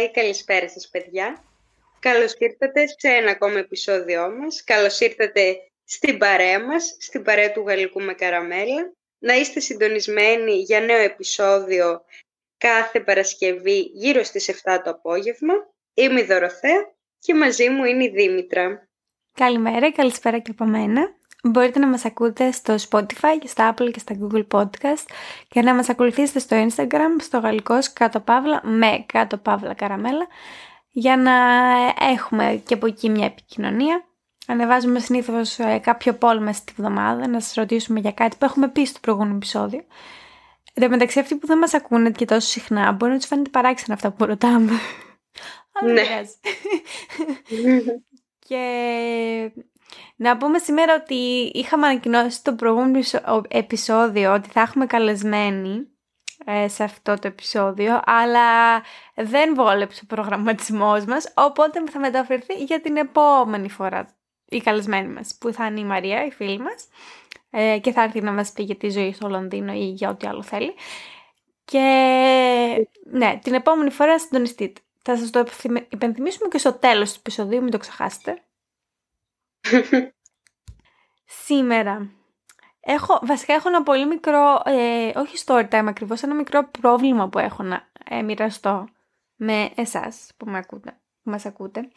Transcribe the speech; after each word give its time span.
Καλημέρα 0.00 0.20
ή 0.20 0.22
καλησπέρα 0.24 0.68
σας 0.68 0.88
παιδιά. 0.88 1.44
Καλώς 1.98 2.34
ήρθατε 2.38 2.86
σε 2.86 3.08
ένα 3.08 3.30
ακόμα 3.30 3.58
επεισόδιό 3.58 4.30
μας. 4.30 4.64
Καλώς 4.64 5.00
ήρθατε 5.00 5.56
στην 5.84 6.18
παρέα 6.18 6.64
μας, 6.64 6.96
στην 6.98 7.22
παρέα 7.22 7.52
του 7.52 7.64
Γαλλικού 7.66 8.00
με 8.00 8.12
Καραμέλα. 8.12 8.92
Να 9.18 9.34
είστε 9.34 9.60
συντονισμένοι 9.60 10.52
για 10.52 10.80
νέο 10.80 10.98
επεισόδιο 10.98 12.04
κάθε 12.58 13.00
Παρασκευή 13.00 13.78
γύρω 13.80 14.22
στις 14.22 14.48
7 14.48 14.80
το 14.84 14.90
απόγευμα. 14.90 15.54
Είμαι 15.94 16.20
η 16.20 16.24
Δωροθέα 16.24 16.94
και 17.18 17.34
μαζί 17.34 17.68
μου 17.68 17.84
είναι 17.84 18.04
η 18.04 18.10
Δήμητρα. 18.10 18.88
Καλημέρα, 19.32 19.92
καλησπέρα 19.92 20.38
και 20.38 20.50
από 20.50 20.64
μένα. 20.64 21.16
Μπορείτε 21.42 21.78
να 21.78 21.86
μας 21.86 22.04
ακούτε 22.04 22.52
στο 22.52 22.74
Spotify, 22.90 23.42
στα 23.44 23.74
Apple 23.74 23.90
και 23.92 23.98
στα 23.98 24.14
Google 24.20 24.46
Podcast 24.50 25.04
και 25.48 25.62
να 25.62 25.74
μας 25.74 25.88
ακολουθήσετε 25.88 26.38
στο 26.38 26.66
Instagram, 26.68 27.16
στο 27.20 27.38
γαλλικός 27.38 27.92
κάτω 27.92 28.20
παύλα, 28.20 28.60
με 28.64 29.04
κάτω 29.06 29.36
παύλα 29.36 29.74
καραμέλα, 29.74 30.26
για 30.90 31.16
να 31.16 31.32
έχουμε 32.10 32.62
και 32.66 32.74
από 32.74 32.86
εκεί 32.86 33.08
μια 33.08 33.26
επικοινωνία. 33.26 34.04
Ανεβάζουμε 34.46 34.98
συνήθως 34.98 35.58
ε, 35.58 35.78
κάποιο 35.78 36.18
poll 36.20 36.38
μέσα 36.40 36.60
τη 36.64 36.72
βδομάδα, 36.76 37.28
να 37.28 37.40
σας 37.40 37.54
ρωτήσουμε 37.54 38.00
για 38.00 38.12
κάτι 38.12 38.36
που 38.36 38.44
έχουμε 38.44 38.68
πει 38.68 38.84
στο 38.84 38.98
προηγούμενο 39.00 39.34
επεισόδιο. 39.34 39.84
Εν 40.74 40.82
τω 40.82 40.88
μεταξύ 40.88 41.20
αυτοί 41.20 41.34
που 41.36 41.46
δεν 41.46 41.58
μας 41.58 41.74
ακούνε 41.74 42.10
και 42.10 42.24
τόσο 42.24 42.48
συχνά 42.48 42.92
μπορεί 42.92 43.12
να 43.12 43.18
τους 43.18 43.26
φαίνεται 43.26 43.50
παράξενα 43.50 43.94
αυτά 43.94 44.10
που 44.10 44.24
ρωτάμε. 44.24 44.72
Αλλά 45.80 45.92
ναι. 45.92 46.02
και 48.48 48.62
να 50.16 50.36
πούμε 50.36 50.58
σήμερα 50.58 50.94
ότι 50.94 51.14
είχαμε 51.54 51.86
ανακοινώσει 51.86 52.30
στο 52.30 52.54
προηγούμενο 52.54 53.00
επεισόδιο 53.48 54.32
ότι 54.34 54.48
θα 54.48 54.60
έχουμε 54.60 54.86
καλεσμένη 54.86 55.88
ε, 56.44 56.68
σε 56.68 56.84
αυτό 56.84 57.14
το 57.18 57.26
επεισόδιο, 57.26 58.00
αλλά 58.04 58.82
δεν 59.14 59.54
βόλεψε 59.54 60.00
ο 60.04 60.06
προγραμματισμός 60.14 61.04
μας, 61.04 61.32
οπότε 61.34 61.82
θα 61.90 61.98
μεταφερθεί 61.98 62.64
για 62.64 62.80
την 62.80 62.96
επόμενη 62.96 63.68
φορά 63.68 64.08
η 64.48 64.60
καλεσμένη 64.60 65.08
μας, 65.08 65.36
που 65.40 65.52
θα 65.52 65.66
είναι 65.66 65.80
η 65.80 65.84
Μαρία, 65.84 66.24
η 66.24 66.30
φίλη 66.30 66.58
μας, 66.58 66.88
ε, 67.50 67.78
και 67.78 67.92
θα 67.92 68.02
έρθει 68.02 68.20
να 68.20 68.32
μας 68.32 68.52
πει 68.52 68.62
για 68.62 68.76
τη 68.76 68.90
ζωή 68.90 69.12
στο 69.12 69.28
Λονδίνο 69.28 69.72
ή 69.72 69.84
για 69.84 70.10
ό,τι 70.10 70.26
άλλο 70.26 70.42
θέλει. 70.42 70.74
Και 71.64 71.78
ναι, 73.10 73.38
την 73.42 73.54
επόμενη 73.54 73.90
φορά 73.90 74.18
συντονιστείτε. 74.18 74.80
Θα 75.02 75.16
σας 75.16 75.30
το 75.30 75.46
υπενθυμίσουμε 75.88 76.48
και 76.48 76.58
στο 76.58 76.72
τέλος 76.72 77.12
του 77.12 77.16
επεισοδίου, 77.18 77.62
μην 77.62 77.70
το 77.70 77.78
ξεχάσετε. 77.78 78.42
Σήμερα. 81.24 82.10
Έχω, 82.80 83.20
βασικά 83.22 83.54
έχω 83.54 83.68
ένα 83.68 83.82
πολύ 83.82 84.06
μικρό, 84.06 84.62
ε, 84.64 85.12
όχι 85.18 85.44
story 85.46 85.68
time 85.68 85.84
ακριβώς, 85.88 86.22
ένα 86.22 86.34
μικρό 86.34 86.68
πρόβλημα 86.80 87.28
που 87.28 87.38
έχω 87.38 87.62
να 87.62 87.88
ε, 88.08 88.22
μοιραστώ 88.22 88.88
με 89.36 89.70
εσάς 89.74 90.30
που, 90.36 90.46
με 90.46 90.58
ακούτε, 90.58 90.90
που 91.22 91.30
μας 91.30 91.46
ακούτε. 91.46 91.88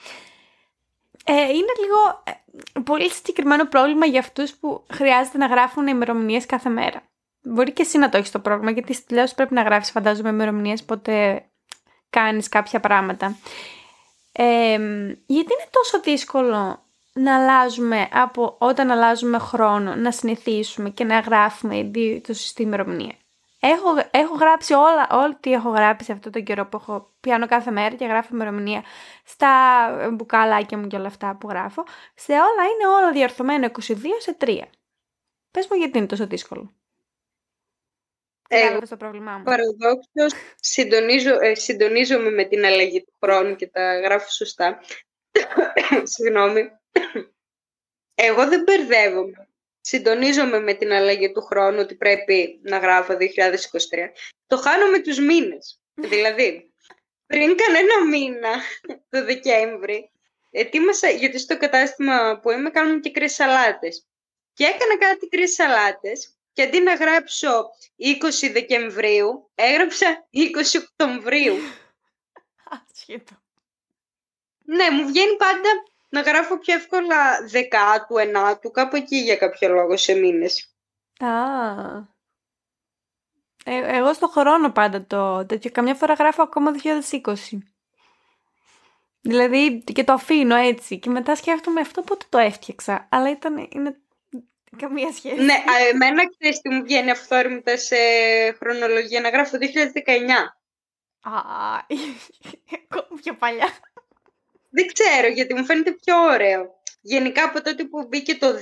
Ε, 1.26 1.34
είναι 1.34 1.74
λίγο 1.82 2.24
ε, 2.24 2.80
πολύ 2.80 3.10
συγκεκριμένο 3.10 3.66
πρόβλημα 3.68 4.06
για 4.06 4.20
αυτούς 4.20 4.54
που 4.54 4.86
χρειάζεται 4.92 5.38
να 5.38 5.46
γράφουν 5.46 5.88
ημερομηνίες 5.88 6.46
κάθε 6.46 6.70
μέρα. 6.70 7.02
Μπορεί 7.42 7.72
και 7.72 7.82
εσύ 7.82 7.98
να 7.98 8.10
το 8.10 8.18
έχεις 8.18 8.32
το 8.32 8.40
πρόβλημα, 8.40 8.72
γιατί 8.72 8.94
στη 8.94 9.06
δουλειά 9.08 9.30
πρέπει 9.36 9.54
να 9.54 9.62
γράφεις, 9.62 9.92
φαντάζομαι, 9.92 10.30
ημερομηνίες 10.30 10.84
πότε 10.84 11.46
κάνεις 12.10 12.50
κάποια 12.50 12.80
πράγματα. 12.80 13.38
Ε, 14.32 14.74
γιατί 15.26 15.54
είναι 15.54 15.70
τόσο 15.72 16.00
δύσκολο 16.00 16.83
να 17.14 17.36
αλλάζουμε 17.36 18.08
από 18.12 18.56
όταν 18.60 18.92
αλλάζουμε 18.92 19.38
χρόνο, 19.38 19.96
να 19.96 20.12
συνηθίσουμε 20.12 20.90
και 20.90 21.04
να 21.04 21.20
γράφουμε 21.20 21.92
το 22.24 22.34
στη 22.34 22.62
ημερομηνία. 22.62 23.16
Έχω, 23.60 23.88
έχω 24.12 24.36
γράψει 24.36 24.74
όλα, 24.74 25.08
ό,τι 25.10 25.52
έχω 25.52 25.70
γράψει 25.70 26.06
σε 26.06 26.12
αυτό 26.12 26.30
το 26.30 26.42
καιρό 26.42 26.66
που 26.66 26.78
έχω 26.78 27.14
πιάνω 27.20 27.48
κάθε 27.48 27.72
μέρα 27.72 27.96
και 27.96 28.06
γράφω 28.06 28.30
ημερομηνία 28.34 28.84
στα 29.26 29.50
μπουκαλάκια 30.14 30.78
μου 30.78 30.88
και 30.88 30.96
όλα 30.96 31.08
αυτά 31.08 31.38
που 31.40 31.50
γράφω. 31.50 31.84
Σε 32.16 32.32
όλα 32.32 32.64
είναι 32.74 32.88
όλα 32.88 33.12
διορθωμένο 33.12 33.68
22 33.88 33.96
σε 34.20 34.38
3. 34.40 34.62
Πες 35.52 35.68
μου 35.70 35.78
γιατί 35.78 35.98
είναι 35.98 36.08
τόσο 36.08 36.28
δύσκολο. 36.28 36.74
Εγώ, 38.48 38.80
το 38.80 38.98
πρόβλημά 38.98 39.38
μου; 39.38 39.44
Παραδόξως, 39.44 40.34
συντονίζω, 40.60 41.38
ε, 41.42 41.56
συντονίζομαι 41.56 42.30
με 42.30 42.44
την 42.44 42.66
αλλαγή 42.66 43.04
του 43.04 43.14
χρόνου 43.24 43.56
και 43.56 43.68
τα 43.68 44.00
γράφω 44.00 44.30
σωστά. 44.30 44.80
Συγγνώμη. 46.14 46.70
Εγώ 48.16 48.48
δεν 48.48 48.64
μπερδεύομαι. 48.64 49.48
Συντονίζομαι 49.82 50.60
με 50.60 50.74
την 50.74 50.92
αλλαγή 50.92 51.32
του 51.32 51.42
χρόνου 51.42 51.80
ότι 51.80 51.96
πρέπει 51.96 52.60
να 52.64 52.78
γράφω 52.78 53.14
2023. 53.14 53.20
Το 54.48 54.58
χάνω 54.58 54.88
με 54.88 55.00
τους 55.00 55.20
μήνες. 55.20 55.82
δηλαδή, 55.94 56.74
πριν 57.26 57.56
κανένα 57.56 58.06
μήνα, 58.08 58.54
το 59.10 59.26
Δεκέμβρη, 59.26 60.12
ετοίμασα, 60.52 61.10
γιατί 61.10 61.40
στο 61.40 61.58
κατάστημα 61.58 62.40
που 62.42 62.52
είμαι 62.52 62.70
κάνουμε 62.70 63.00
και 63.00 63.12
κρύες 63.12 63.34
σαλάτες. 63.34 64.06
Και 64.54 64.64
έκανα 64.64 64.98
κάτι 64.98 65.28
κρύες 65.28 65.54
σαλάτες 65.54 66.38
και 66.54 66.62
αντί 66.62 66.80
να 66.80 66.94
γράψω 66.94 67.70
20 67.98 68.52
Δεκεμβρίου, 68.52 69.52
έγραψα 69.56 70.28
20 70.34 70.82
Οκτωβρίου. 70.82 71.56
Ασχέτω. 72.90 73.42
Ναι, 74.66 74.90
μου 74.90 75.08
βγαίνει 75.08 75.36
πάντα 75.36 75.70
να 76.14 76.22
γράφω 76.22 76.60
πιο 76.60 76.74
εύκολα 76.74 77.46
δεκάτου, 77.48 78.18
ενάτου, 78.18 78.72
κάπου 78.72 78.96
εκεί 78.96 79.16
για 79.16 79.36
κάποιο 79.36 79.70
λόγο 79.70 79.98
σε 79.98 80.14
μήνες. 80.14 80.76
Α, 81.20 81.30
ε, 83.66 83.98
εγώ 83.98 84.14
στο 84.14 84.28
χρόνο 84.28 84.72
πάντα 84.72 85.06
το 85.06 85.46
τέτοιο. 85.46 85.72
Καμιά 85.72 85.96
φορά 85.96 86.14
γράφω 86.14 86.42
ακόμα 86.42 86.72
2020. 86.84 87.34
Δηλαδή 89.22 89.84
και 89.94 90.04
το 90.04 90.14
αφήνω 90.14 90.56
έτσι 90.56 91.00
και 91.00 91.10
μετά 91.10 91.36
σκέφτομαι 91.36 91.82
αυτό 91.82 92.02
πότε 92.02 92.26
το 92.30 92.38
έφτιαξα. 92.38 93.08
Αλλά 93.12 93.30
ήταν, 93.30 93.68
είναι 93.70 93.98
καμία 94.78 95.12
σχέση. 95.12 95.44
Ναι, 95.44 95.64
εμένα 95.92 96.30
ξέρεις 96.30 96.62
τι 96.62 96.70
μου 96.70 96.84
βγαίνει 96.84 97.12
αυθόρμητα 97.12 97.78
σε 97.78 97.96
χρονολογία 98.60 99.22
να 99.22 99.30
γράφω 99.30 99.58
2019. 99.58 99.62
Α, 101.22 101.32
ακόμα 102.84 103.20
πιο 103.22 103.36
παλιά. 103.36 103.68
Δεν 104.76 104.88
ξέρω, 104.94 105.28
γιατί 105.28 105.54
μου 105.54 105.66
φαίνεται 105.66 105.92
πιο 105.92 106.24
ωραίο. 106.24 106.82
Γενικά 107.02 107.44
από 107.44 107.62
τότε 107.62 107.84
που 107.84 108.08
μπήκε 108.08 108.36
το 108.36 108.48
2, 108.48 108.58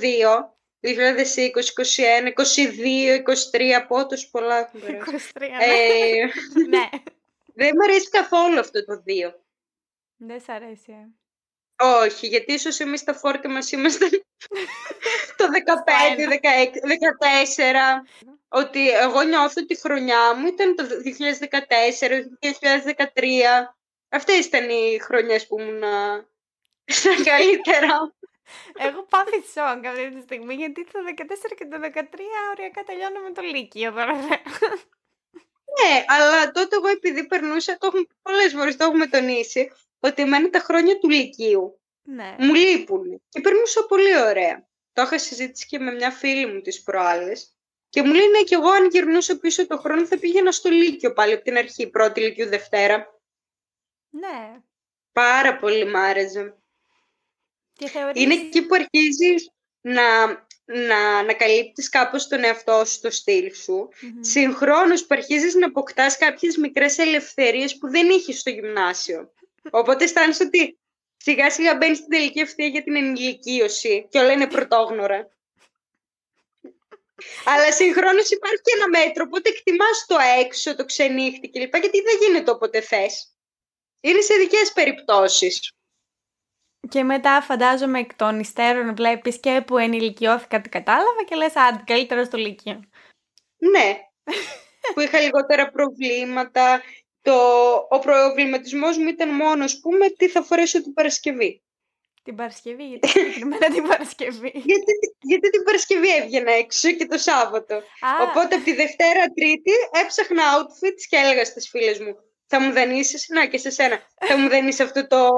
2020, 0.80 0.88
2021, 0.88 2.32
22, 2.32 3.22
23, 3.52 3.86
πότος 3.88 4.28
πολλά 4.30 4.58
έχουν 4.58 4.80
23, 4.80 5.40
ναι. 5.40 5.46
Ε, 5.60 6.24
ναι. 6.74 6.88
Δεν 7.54 7.70
μου 7.74 7.84
αρέσει 7.84 8.08
καθόλου 8.08 8.58
αυτό 8.58 8.84
το 8.84 9.02
2. 9.06 9.34
Δεν 10.16 10.40
σ' 10.40 10.48
αρέσει, 10.48 10.92
ε. 10.92 11.08
Όχι, 11.84 12.26
γιατί 12.26 12.52
ίσως 12.52 12.80
εμείς 12.80 13.04
τα 13.04 13.14
φόρκα 13.14 13.48
μας 13.48 13.72
είμαστε 13.72 14.08
το 15.38 15.46
15, 16.16 16.28
16, 16.28 16.34
14. 16.34 16.34
Ότι 18.48 18.90
εγώ 18.90 19.22
νιώθω 19.22 19.62
ότι 19.62 19.72
η 19.72 19.76
χρονιά 19.76 20.34
μου 20.34 20.46
ήταν 20.46 20.74
το 20.74 20.84
2014, 20.84 22.22
2013. 22.40 23.74
Αυτές 24.12 24.46
ήταν 24.46 24.68
οι 24.68 24.98
χρονιές 24.98 25.46
που 25.46 25.60
ήμουν 25.60 25.82
στα 26.84 27.10
καλύτερα. 27.30 28.14
Εγώ 28.78 29.02
πάθη 29.02 29.42
σόγκ 29.54 29.84
αυτή 29.86 30.14
τη 30.14 30.20
στιγμή, 30.20 30.54
γιατί 30.54 30.84
το 30.84 30.98
14 31.16 31.54
και 31.56 31.66
το 31.66 31.76
13 31.80 32.04
οριακά 32.50 32.82
τελειώνω 32.82 33.20
με 33.20 33.32
το 33.32 33.42
Λύκειο 33.42 33.92
τώρα. 33.92 34.14
Ναι, 35.78 36.04
αλλά 36.06 36.50
τότε 36.50 36.76
εγώ 36.76 36.88
επειδή 36.88 37.26
περνούσα, 37.26 37.78
το 37.78 37.86
έχουμε 37.86 38.02
πολλές 38.22 38.52
φορές 38.52 38.76
το 38.76 38.84
έχουμε 38.84 39.06
τονίσει, 39.06 39.72
ότι 40.00 40.22
εμένα 40.22 40.50
τα 40.50 40.58
χρόνια 40.58 40.98
του 40.98 41.08
Λυκείου 41.08 41.80
ναι. 42.02 42.34
μου 42.38 42.54
λείπουν. 42.54 43.22
Και 43.28 43.40
περνούσα 43.40 43.86
πολύ 43.86 44.20
ωραία. 44.20 44.66
Το 44.92 45.02
είχα 45.02 45.18
συζήτηση 45.18 45.66
και 45.66 45.78
με 45.78 45.92
μια 45.92 46.10
φίλη 46.10 46.46
μου 46.46 46.60
τις 46.60 46.82
προάλλες. 46.82 47.56
Και 47.88 48.02
μου 48.02 48.12
λέει, 48.12 48.28
ναι, 48.28 48.42
και 48.42 48.54
εγώ 48.54 48.68
αν 48.68 48.88
γυρνούσα 48.88 49.38
πίσω 49.38 49.66
το 49.66 49.78
χρόνο 49.78 50.06
θα 50.06 50.18
πήγαινα 50.18 50.52
στο 50.52 50.68
Λύκειο 50.68 51.12
πάλι 51.12 51.32
από 51.32 51.42
την 51.42 51.56
αρχή, 51.56 51.86
πρώτη 51.86 52.20
Λυκείου 52.20 52.48
Δευτέρα. 52.48 53.20
Ναι. 54.12 54.60
Πάρα 55.12 55.56
πολύ 55.56 55.84
μ' 55.84 55.96
άρεσε. 55.96 56.56
Είναι 58.12 58.34
εκεί 58.34 58.66
που 58.66 58.74
αρχίζεις 58.74 59.50
να, 59.80 60.26
να 60.64 61.18
ανακαλύπτεις 61.18 61.88
κάπως 61.88 62.28
τον 62.28 62.44
εαυτό 62.44 62.84
σου, 62.84 63.00
το 63.00 63.10
στυλ 63.10 63.54
σου. 63.54 63.88
Mm-hmm. 63.92 64.18
Συγχρόνως 64.20 65.00
που 65.00 65.08
αρχίζεις 65.10 65.54
να 65.54 65.66
αποκτάς 65.66 66.18
κάποιες 66.18 66.56
μικρές 66.56 66.98
ελευθερίες 66.98 67.78
που 67.78 67.90
δεν 67.90 68.10
είχες 68.10 68.38
στο 68.38 68.50
γυμνάσιο. 68.50 69.32
Οπότε 69.70 70.04
αισθάνεσαι 70.04 70.42
ότι 70.42 70.78
σιγά 71.16 71.50
σιγά 71.50 71.76
μπαίνεις 71.76 71.96
στην 71.96 72.10
τελική 72.10 72.40
ευθεία 72.40 72.66
για 72.66 72.82
την 72.82 72.96
ενηλικίωση 72.96 74.06
και 74.10 74.18
όλα 74.18 74.32
είναι 74.32 74.46
πρωτόγνωρα. 74.46 75.28
Αλλά 77.44 77.72
συγχρόνως 77.72 78.30
υπάρχει 78.30 78.60
και 78.62 78.72
ένα 78.76 78.88
μέτρο, 78.88 79.24
οπότε 79.26 79.48
εκτιμάς 79.48 80.04
το 80.06 80.16
έξω, 80.40 80.76
το 80.76 80.84
ξενύχτη 80.84 81.48
κλπ. 81.48 81.76
Γιατί 81.76 82.00
δεν 82.00 82.16
γίνεται 82.20 82.50
όποτε 82.50 82.80
θες. 82.80 83.31
Είναι 84.04 84.20
σε 84.20 84.34
ειδικέ 84.34 84.58
περιπτώσεις. 84.74 85.72
Και 86.88 87.02
μετά 87.02 87.42
φαντάζομαι 87.42 87.98
εκ 87.98 88.14
των 88.14 88.40
υστέρων 88.40 88.94
βλέπεις 88.94 89.40
και 89.40 89.62
που 89.66 89.78
ενηλικιώθηκα 89.78 90.60
την 90.60 90.70
κατάλαβα 90.70 91.24
και 91.24 91.34
λες 91.34 91.56
άντε 91.56 91.82
καλύτερα 91.86 92.24
στο 92.24 92.36
Λύκειο. 92.36 92.80
Ναι, 93.58 93.98
που 94.94 95.00
είχα 95.00 95.20
λιγότερα 95.20 95.70
προβλήματα 95.70 96.82
το, 97.22 97.34
ο 97.90 97.98
προβληματισμός 97.98 98.98
μου 98.98 99.08
ήταν 99.08 99.28
μόνος, 99.28 99.72
ας 99.72 99.80
πούμε, 99.80 100.10
τι 100.10 100.28
θα 100.28 100.42
φορέσω 100.42 100.82
την 100.82 100.92
Παρασκευή. 100.92 101.62
Την 102.22 102.36
Παρασκευή, 102.36 102.88
γιατί 102.88 103.08
συγκεκριμένα 103.08 103.70
την 103.70 103.82
Παρασκευή. 103.88 104.52
γιατί, 104.70 104.92
γιατί 105.20 105.50
την 105.50 105.62
Παρασκευή 105.62 106.16
έβγαινα 106.16 106.52
έξω 106.52 106.92
και 106.92 107.06
το 107.06 107.18
Σάββατο. 107.18 107.82
Οπότε 108.22 108.54
από 108.54 108.64
τη 108.64 108.72
Δευτέρα 108.74 109.26
Τρίτη 109.34 109.70
έψαχνα 110.02 110.42
outfits 110.56 111.02
και 111.08 111.16
έλεγα 111.16 111.44
στις 111.44 111.68
φίλες 111.68 111.98
μου 112.00 112.16
θα 112.52 112.60
μου 112.60 112.72
δανείσει, 112.72 113.32
να 113.32 113.46
και 113.46 113.58
σε 113.58 113.70
σένα, 113.70 114.06
θα 114.14 114.38
μου 114.38 114.48
δανείσει 114.48 114.82
αυτό 114.82 115.06
το 115.06 115.28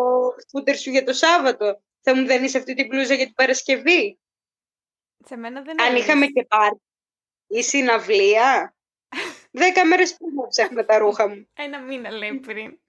σκούτερ 0.47 0.77
σου 0.77 0.91
για 0.91 1.05
το 1.05 1.13
Σάββατο, 1.13 1.83
θα 2.01 2.17
μου 2.17 2.27
δανείσει 2.27 2.57
αυτή 2.57 2.75
την 2.75 2.89
πλούζα 2.89 3.15
για 3.15 3.25
την 3.25 3.35
Παρασκευή. 3.35 4.19
Σε 5.25 5.37
μένα 5.37 5.63
δεν 5.63 5.83
Αν 5.83 5.97
είχαμε 5.97 6.27
και 6.27 6.45
πάρει 6.45 6.81
ή 7.47 7.63
συναυλία, 7.63 8.75
δέκα 9.63 9.87
μέρες 9.87 10.17
πριν 10.17 10.33
ψάχνα 10.49 10.85
τα 10.85 10.99
ρούχα 10.99 11.29
μου. 11.29 11.49
Ένα 11.55 11.81
μήνα 11.81 12.11
λέει 12.11 12.35
πριν. 12.35 12.81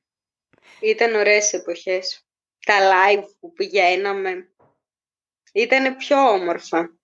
Ήταν 0.80 1.16
ωραίες 1.16 1.54
εποχές. 1.54 2.26
Τα 2.66 2.76
live 2.80 3.26
που 3.40 3.54
πηγαίναμε 3.54 4.54
ήταν 5.54 5.96
πιο 5.96 6.30
όμορφα. 6.30 6.98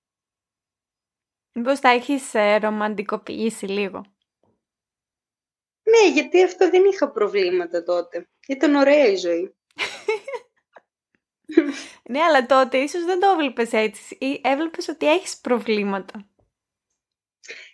Μήπως 1.53 1.79
τα 1.79 1.89
έχεις 1.89 2.33
ε, 2.33 2.57
ρομαντικοποιήσει 2.57 3.65
λίγο; 3.65 4.05
Ναι, 5.91 6.11
γιατί 6.13 6.43
αυτό 6.43 6.69
δεν 6.69 6.85
είχα 6.85 7.11
προβλήματα 7.11 7.83
τότε. 7.83 8.27
Ήταν 8.47 8.75
ωραία 8.75 9.05
η 9.05 9.15
ζωή. 9.15 9.55
ναι, 12.11 12.21
αλλά 12.21 12.45
τότε 12.45 12.77
ίσως 12.77 13.05
δεν 13.05 13.19
το 13.19 13.27
έβλεπες 13.27 13.73
έτσι 13.73 14.17
ή 14.19 14.41
έβλεπες 14.43 14.87
ότι 14.87 15.11
έχεις 15.11 15.39
προβλήματα. 15.39 16.25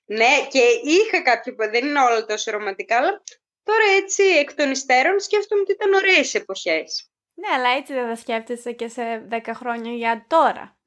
Ναι, 0.05 0.47
και 0.49 0.59
είχα 0.83 1.21
κάποιο 1.21 1.55
που 1.55 1.69
δεν 1.69 1.85
είναι 1.85 1.99
όλα 1.99 2.25
τόσο 2.25 2.51
ρομαντικά, 2.51 2.97
αλλά 2.97 3.23
τώρα 3.63 3.83
έτσι 3.97 4.23
εκ 4.23 4.53
των 4.53 4.71
υστέρων 4.71 5.19
σκέφτομαι 5.19 5.61
ότι 5.61 5.71
ήταν 5.71 5.93
ωραίες 5.93 6.33
εποχές. 6.33 7.11
Ναι, 7.33 7.47
αλλά 7.53 7.69
έτσι 7.69 7.93
δεν 7.93 8.07
θα 8.07 8.15
σκέφτεσαι 8.15 8.71
και 8.71 8.87
σε 8.87 9.27
10 9.31 9.51
χρόνια 9.53 9.91
για 9.91 10.25
τώρα. 10.27 10.77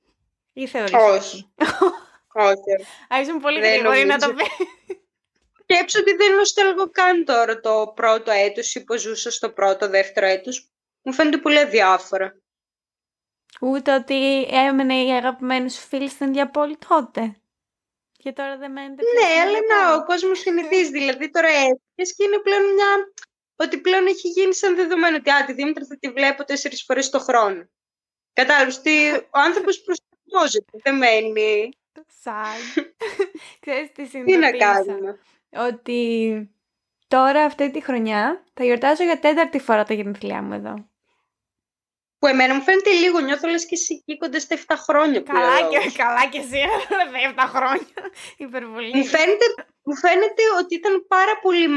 Ή 0.52 0.66
θεωρείς 0.66 0.92
Όχι. 0.92 1.52
Όχι. 2.32 2.74
Α, 3.34 3.40
πολύ 3.40 3.60
γρήγορη 3.60 4.04
να 4.04 4.18
το 4.18 4.34
πεις 4.34 4.46
σκέψω 5.70 5.98
ότι 5.98 6.12
δεν 6.12 6.34
νοσταλγώ 6.34 6.90
καν 6.90 7.24
τώρα 7.24 7.60
το 7.60 7.92
πρώτο 7.94 8.30
έτος 8.30 8.74
ή 8.74 8.84
που 8.84 8.96
ζούσα 8.96 9.30
στο 9.30 9.50
πρώτο, 9.50 9.88
δεύτερο 9.88 10.26
έτος. 10.26 10.70
Μου 11.02 11.12
φαίνεται 11.12 11.38
πολύ 11.38 11.58
αδιάφορα. 11.58 12.40
Ούτε 13.60 13.94
ότι 13.94 14.42
έμενε 14.50 14.94
η 15.02 15.10
αγαπημένη 15.10 15.70
σου 15.70 15.80
φίλη 15.80 16.08
στην 16.08 16.28
ίδια 16.28 16.50
πόλη 16.50 16.78
τότε. 16.88 17.40
Και 18.16 18.32
τώρα 18.32 18.56
δεν 18.56 18.72
μένετε 18.72 19.02
Ναι, 19.02 19.40
αλλά 19.40 19.58
να, 19.68 19.94
ο 19.94 20.04
κόσμος 20.04 20.38
συνηθίζει. 20.38 20.90
δηλαδή 20.90 21.30
τώρα 21.30 21.48
έφυγε 21.48 22.12
και 22.16 22.24
είναι 22.24 22.38
πλέον 22.38 22.74
μια. 22.74 23.12
Ότι 23.56 23.78
πλέον 23.78 24.06
έχει 24.06 24.28
γίνει 24.28 24.54
σαν 24.54 24.76
δεδομένο 24.76 25.16
ότι 25.16 25.30
α, 25.30 25.44
τη 25.44 25.52
Δήμητρα 25.52 25.84
θα 25.84 25.96
τη 25.98 26.10
βλέπω 26.10 26.44
τέσσερις 26.44 26.82
φορές 26.82 27.10
το 27.10 27.18
χρόνο. 27.18 27.68
Κατάλαβες 28.32 28.78
ότι 28.78 29.10
ο 29.14 29.38
άνθρωπος 29.38 29.80
προσαρμόζεται, 29.80 30.78
δεν 30.82 30.96
μένει. 30.96 31.68
Σαν. 32.22 32.86
Ξέρεις 33.60 33.92
τι 33.92 34.24
Τι 34.24 34.36
να 34.36 34.50
κάνουμε; 34.50 35.18
Ότι 35.52 36.50
τώρα 37.08 37.44
αυτή 37.44 37.70
τη 37.70 37.80
χρονιά 37.80 38.44
θα 38.54 38.64
γιορτάζω 38.64 39.02
για 39.02 39.18
τέταρτη 39.18 39.58
φορά 39.58 39.84
τα 39.84 39.94
γενέθλιά 39.94 40.42
μου 40.42 40.52
εδώ. 40.52 40.88
Που 42.18 42.26
εμένα 42.26 42.54
μου 42.54 42.62
φαίνεται 42.62 42.90
λίγο, 42.90 43.18
νιώθω 43.20 43.48
λες 43.48 43.66
και 43.66 43.74
εσύ 43.74 44.04
κοντά 44.18 44.40
στα 44.40 44.56
7 44.66 44.74
χρόνια 44.76 45.20
καλά 45.20 45.68
και, 45.68 45.90
καλά 45.96 46.26
και 46.26 46.38
εσύ, 46.38 46.60
7 47.36 47.44
χρόνια, 47.46 47.86
υπερβολή. 48.36 48.96
Μου 48.96 49.04
φαίνεται, 49.04 49.44
μου 49.82 49.96
φαίνεται 49.96 50.42
ότι 50.58 50.74
ήταν 50.74 51.06
πάρα 51.08 51.38
πολύ 51.42 51.68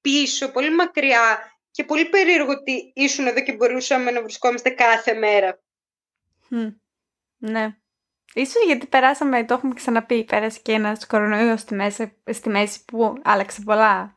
πίσω, 0.00 0.50
πολύ 0.50 0.70
μακριά 0.70 1.52
και 1.70 1.84
πολύ 1.84 2.08
περίεργο 2.08 2.50
ότι 2.50 2.92
ήσουν 2.94 3.26
εδώ 3.26 3.42
και 3.42 3.52
μπορούσαμε 3.52 4.10
να 4.10 4.22
βρισκόμαστε 4.22 4.70
κάθε 4.70 5.14
μέρα. 5.14 5.60
Ναι. 7.36 7.76
Ίσως 8.34 8.64
γιατί 8.64 8.86
περάσαμε, 8.86 9.44
το 9.44 9.54
έχουμε 9.54 9.74
ξαναπεί, 9.74 10.24
πέρασε 10.24 10.60
και 10.62 10.72
ένας 10.72 11.06
κορονοϊός 11.06 11.60
στη 11.60 11.74
μέση, 11.74 12.16
στη 12.30 12.48
μέση 12.48 12.84
που 12.84 13.14
άλλαξε 13.22 13.60
πολλά 13.64 14.14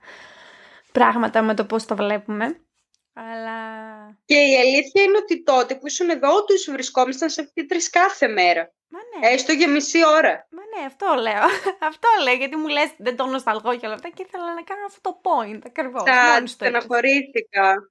πράγματα 0.92 1.42
με 1.42 1.54
το 1.54 1.66
πώς 1.66 1.86
το 1.86 1.96
βλέπουμε. 1.96 2.60
Αλλά... 3.14 3.60
Και 4.26 4.36
η 4.36 4.58
αλήθεια 4.58 5.04
είναι 5.04 5.18
ότι 5.18 5.44
τότε 5.44 5.76
που 5.76 5.88
ήσουν 5.88 6.10
εδώ, 6.10 6.44
τους 6.44 6.70
βρισκόμασταν 6.72 7.30
σε 7.30 7.42
αυτή 7.42 7.66
τρεις 7.66 7.90
κάθε 7.90 8.28
μέρα. 8.28 8.74
Μα 8.88 9.00
ναι. 9.00 9.34
Έστω 9.34 9.52
για 9.52 9.70
μισή 9.70 10.06
ώρα. 10.06 10.48
Μα 10.50 10.62
ναι, 10.62 10.86
αυτό 10.86 11.06
λέω. 11.22 11.44
αυτό 11.90 12.08
λέω, 12.24 12.34
γιατί 12.34 12.56
μου 12.56 12.68
λες 12.68 12.90
δεν 12.98 13.16
το 13.16 13.26
νοσταλγώ 13.26 13.78
και 13.78 13.86
όλα 13.86 13.96
αυτά 13.96 14.10
και 14.10 14.26
ήθελα 14.28 14.54
να 14.54 14.62
κάνω 14.62 14.86
αυτό 14.86 15.02
το 15.02 15.22
point 15.24 15.60
ακριβώς. 15.66 16.04
Τα 16.04 16.46
στεναχωρήθηκα. 16.46 17.90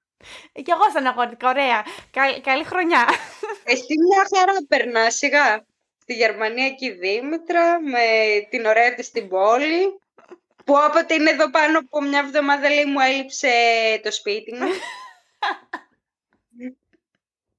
Κι 0.52 0.70
εγώ 0.70 0.90
στεναχωρήθηκα, 0.90 1.48
ωραία. 1.48 1.84
καλή 2.42 2.64
χρονιά. 2.64 3.04
Εσύ 3.64 3.94
μια 4.08 4.26
χαρά 4.36 4.58
περνάς, 4.68 5.14
σιγά 5.14 5.64
στη 6.04 6.14
Γερμανία 6.14 6.70
και 6.70 6.86
η 6.86 6.90
Δήμητρα 6.90 7.80
με 7.80 8.00
την 8.50 8.66
ωραία 8.66 8.94
της 8.94 9.10
την 9.10 9.28
πόλη 9.28 9.98
που 10.64 10.74
όποτε 10.88 11.14
είναι 11.14 11.30
εδώ 11.30 11.50
πάνω 11.50 11.78
από 11.78 12.02
μια 12.02 12.18
εβδομάδα 12.18 12.68
λέει 12.68 12.84
μου 12.84 13.00
έλειψε 13.00 13.50
το 14.02 14.12
σπίτι 14.12 14.54
μου 14.54 14.68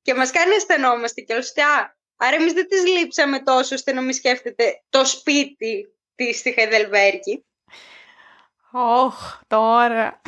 και 0.01 0.13
μας 0.13 0.31
κάνει 0.31 0.55
αισθανόμαστε 0.55 1.21
και 1.21 1.33
όλους 1.33 1.49
α, 1.49 1.95
άρα 2.15 2.35
εμείς 2.35 2.53
δεν 2.53 2.67
τις 2.67 2.85
λείψαμε 2.85 3.39
τόσο 3.39 3.75
ώστε 3.75 3.93
να 3.93 4.01
μην 4.01 4.13
σκέφτεται 4.13 4.83
το 4.89 5.05
σπίτι 5.05 5.95
της 6.15 6.37
στη 6.37 6.51
Χεδελβέρκη 6.51 7.45
Ωχ, 8.71 9.39
τώρα. 9.47 10.21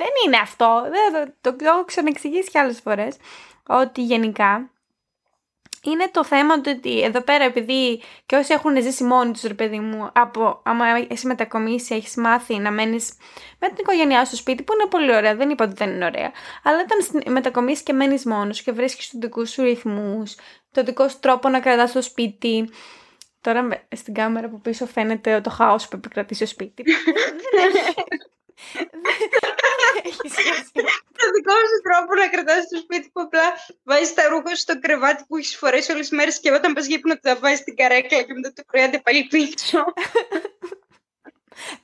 δεν 0.00 0.08
είναι 0.26 0.36
αυτό. 0.36 0.90
Δεν, 0.90 1.34
το, 1.40 1.56
το 1.56 1.64
έχω 1.64 1.84
ξαναεξηγήσει 1.84 2.50
κι 2.50 2.58
άλλες 2.58 2.80
φορές. 2.80 3.16
Ότι 3.66 4.02
γενικά 4.02 4.72
είναι 5.84 6.08
το 6.10 6.24
θέμα 6.24 6.54
ότι 6.54 7.02
εδώ 7.02 7.20
πέρα 7.20 7.44
επειδή 7.44 8.02
και 8.26 8.36
όσοι 8.36 8.52
έχουν 8.52 8.82
ζήσει 8.82 9.04
μόνοι 9.04 9.32
τους 9.32 9.42
ρε 9.42 9.54
παιδί 9.54 9.78
μου 9.78 10.10
από 10.14 10.62
άμα 10.64 10.86
εσύ 11.08 11.26
μετακομίσει 11.26 11.94
έχεις 11.94 12.16
μάθει 12.16 12.58
να 12.58 12.70
μένεις 12.70 13.12
με 13.58 13.68
την 13.68 13.76
οικογένειά 13.78 14.20
σου 14.20 14.26
στο 14.26 14.36
σπίτι 14.36 14.62
που 14.62 14.72
είναι 14.72 14.88
πολύ 14.88 15.14
ωραία, 15.14 15.34
δεν 15.34 15.50
είπα 15.50 15.64
ότι 15.64 15.74
δεν 15.74 15.90
είναι 15.90 16.04
ωραία 16.04 16.32
αλλά 16.62 16.78
όταν 16.78 17.32
μετακομίσεις 17.32 17.82
και 17.82 17.92
μένεις 17.92 18.24
μόνος 18.24 18.62
και 18.62 18.72
βρίσκεις 18.72 19.08
τους 19.08 19.18
δικούς 19.18 19.50
σου 19.50 19.62
ρυθμούς 19.62 20.34
το 20.70 20.82
δικό 20.82 21.08
σου 21.08 21.18
τρόπο 21.20 21.48
να 21.48 21.60
κρατάς 21.60 21.92
το 21.92 22.02
σπίτι 22.02 22.68
Τώρα 23.42 23.68
στην 23.96 24.14
κάμερα 24.14 24.48
που 24.48 24.60
πίσω 24.60 24.86
φαίνεται 24.86 25.40
το 25.40 25.50
χάος 25.50 25.88
που 25.88 25.96
επικρατεί 25.96 26.34
στο 26.34 26.46
σπίτι. 26.46 26.84
Το 31.18 31.30
δικό 31.34 31.52
σου 31.52 31.78
τρόπο 31.82 32.14
να 32.14 32.28
κρατάς 32.28 32.68
το 32.68 32.76
σπίτι 32.76 33.10
που 33.12 33.20
απλά 33.20 33.52
βάζεις 33.82 34.14
τα 34.14 34.28
ρούχα 34.28 34.56
στο 34.56 34.78
κρεβάτι 34.78 35.24
που 35.28 35.36
έχεις 35.36 35.56
φορέσει 35.56 35.92
όλες 35.92 36.08
τις 36.08 36.16
μέρες 36.16 36.40
και 36.40 36.52
όταν 36.52 36.72
πας 36.72 36.86
γύπνο 36.86 37.18
τα 37.18 37.36
βάζεις 37.36 37.58
στην 37.58 37.76
καρέκλα 37.76 38.22
και 38.22 38.32
μετά 38.34 38.52
το 38.52 38.62
πρωί 38.66 39.00
πάλι 39.02 39.26
πίσω. 39.26 39.84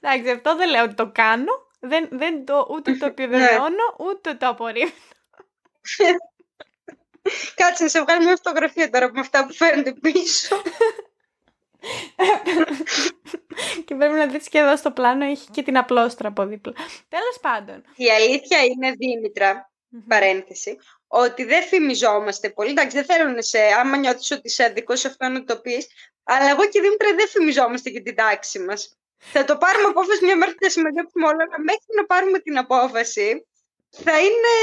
Εντάξει, 0.00 0.30
αυτό 0.30 0.56
δεν 0.56 0.70
λέω 0.70 0.84
ότι 0.84 0.94
το 0.94 1.10
κάνω. 1.14 1.66
Δεν, 1.80 2.08
δεν 2.10 2.44
το, 2.44 2.66
ούτε 2.70 2.92
το 2.92 3.06
επιβεβαιώνω, 3.06 3.96
ούτε 3.98 4.34
το 4.34 4.48
απορρίπτω. 4.48 4.92
Κάτσε 7.54 7.82
να 7.82 7.88
σε 7.88 8.00
βγάλω 8.00 8.24
μια 8.24 8.36
φωτογραφία 8.36 8.90
τώρα 8.90 9.06
από 9.06 9.20
αυτά 9.20 9.46
που 9.46 9.52
φαίνονται 9.52 9.92
πίσω. 9.92 10.62
Και 13.85 13.94
πρέπει 13.94 14.14
να 14.14 14.26
δεις 14.26 14.49
και 14.49 14.58
εδώ 14.58 14.76
στο 14.76 14.90
πλάνο 14.90 15.25
έχει 15.25 15.50
και 15.50 15.62
την 15.62 15.78
απλόστρα 15.78 16.28
από 16.28 16.47
δίπλα. 16.47 16.73
Τέλος 17.08 17.38
πάντων. 17.40 17.85
Η 17.97 18.11
αλήθεια 18.11 18.64
είναι, 18.64 18.92
Δήμητρα, 18.92 19.70
παρένθεση, 20.08 20.78
ότι 21.06 21.44
δεν 21.44 21.62
φημιζόμαστε 21.62 22.50
πολύ. 22.50 22.70
Εντάξει, 22.70 22.97
δεν 22.97 23.04
θέλω 23.04 23.30
να 23.30 23.42
σε, 23.42 23.58
άμα 23.58 23.97
νιώθεις 23.97 24.30
ότι 24.30 24.40
είσαι 24.44 24.64
αδικός 24.64 25.00
σε 25.00 25.08
αυτό 25.08 25.28
να 25.28 25.44
το 25.44 25.58
πεις, 25.58 25.87
αλλά 26.23 26.50
εγώ 26.50 26.62
και 26.68 26.78
η 26.78 26.80
Δήμητρα 26.80 27.14
δεν 27.14 27.28
φημιζόμαστε 27.28 27.90
για 27.90 28.02
την 28.02 28.14
τάξη 28.14 28.58
μας. 28.58 28.99
Θα 29.16 29.44
το 29.44 29.56
πάρουμε 29.56 29.88
απόφαση 29.88 30.25
μια 30.25 30.37
μέρα 30.37 30.52
θα 30.61 30.70
συμμετέχουμε 30.70 31.26
όλα, 31.26 31.42
αλλά 31.47 31.58
μέχρι 31.58 31.92
να 31.97 32.04
πάρουμε 32.06 32.38
την 32.38 32.58
απόφαση 32.58 33.47
θα 33.90 34.20
είναι 34.20 34.54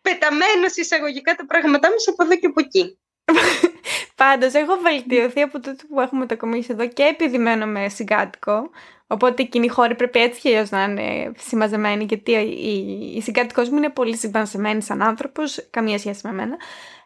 πεταμένα 0.00 0.70
εισαγωγικά 0.74 1.34
τα 1.34 1.46
πράγματά 1.46 1.90
μας 1.90 2.08
από 2.08 2.24
εδώ 2.24 2.36
και 2.36 2.46
από 2.46 2.60
εκεί. 2.60 2.98
Πάντως, 4.14 4.52
έχω 4.52 4.76
βελτιωθεί 4.76 5.40
από 5.40 5.60
τότε 5.60 5.84
που 5.88 6.00
έχουμε 6.00 6.20
μετακομίσει 6.20 6.68
εδώ 6.72 6.88
και 6.88 7.02
επειδή 7.02 7.38
μένω 7.38 7.66
με 7.66 7.88
συγκάτοικο. 7.88 8.70
Οπότε 9.06 9.42
εκείνη 9.42 9.64
η 9.64 9.68
χώρη 9.68 9.94
πρέπει 9.94 10.20
έτσι 10.20 10.40
και 10.40 10.48
αλλιώς 10.48 10.70
να 10.70 10.82
είναι 10.82 11.32
συμμαζεμένη, 11.36 12.04
γιατί 12.04 12.32
η, 12.32 13.12
η 13.16 13.20
συγκάτοικό 13.20 13.62
μου 13.62 13.76
είναι 13.76 13.90
πολύ 13.90 14.16
συμπανσεμένη 14.16 14.82
σαν 14.82 15.02
άνθρωπος, 15.02 15.66
καμία 15.70 15.98
σχέση 15.98 16.20
με 16.26 16.32
μένα. 16.32 16.56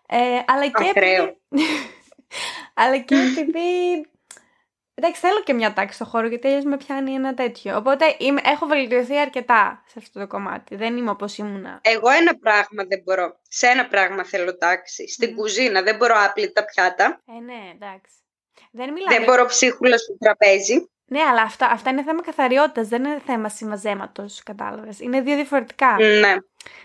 Ε, 0.09 0.19
αλλά, 0.47 0.67
και 0.67 0.93
επειδή... 0.95 1.37
αλλά 2.83 2.99
και 2.99 3.15
επειδή 3.15 3.61
Εντάξει, 4.99 5.21
θέλω 5.21 5.40
και 5.40 5.52
μια 5.52 5.73
τάξη 5.73 5.95
στο 5.95 6.05
χώρο 6.05 6.26
γιατί 6.26 6.47
αλλιώς 6.47 6.64
με 6.64 6.76
πιάνει 6.76 7.12
ένα 7.12 7.35
τέτοιο. 7.35 7.76
Οπότε 7.76 8.14
είμαι, 8.19 8.40
έχω 8.45 8.67
βελτιωθεί 8.67 9.19
αρκετά 9.19 9.83
σε 9.87 9.95
αυτό 9.99 10.21
το 10.21 10.26
κομμάτι. 10.26 10.76
Δεν 10.76 10.97
είμαι 10.97 11.11
όπως 11.11 11.38
ήμουνα. 11.38 11.81
Εγώ 11.83 12.11
ένα 12.11 12.37
πράγμα 12.38 12.85
δεν 12.88 13.00
μπορώ. 13.05 13.37
Σε 13.49 13.67
ένα 13.67 13.87
πράγμα 13.87 14.25
θέλω 14.25 14.57
τάξη. 14.57 15.09
Στην 15.09 15.37
κουζίνα 15.37 15.83
δεν 15.83 15.97
μπορώ 15.97 16.14
άπλητα 16.26 16.64
πιάτα. 16.64 17.21
Ε, 17.26 17.40
ναι, 17.40 17.71
εντάξει. 17.75 18.12
Δεν, 18.71 18.93
μιλάμε... 18.93 19.17
δεν 19.17 19.25
μπορώ 19.25 19.47
ψίχουλας 19.47 20.00
στο 20.00 20.17
τραπέζι. 20.19 20.88
Ναι, 21.07 21.21
αλλά 21.21 21.43
αυτά, 21.43 21.67
αυτά 21.67 21.90
είναι 21.90 22.02
θέμα 22.02 22.23
καθαριότητας, 22.23 22.88
δεν 22.88 23.05
είναι 23.05 23.21
θέμα 23.26 23.49
συμμαζέματος, 23.49 24.43
κατάλαβες. 24.43 25.00
Είναι 25.00 25.21
δύο 25.21 25.35
διαφορετικά. 25.35 25.97
Ναι. 26.21 26.35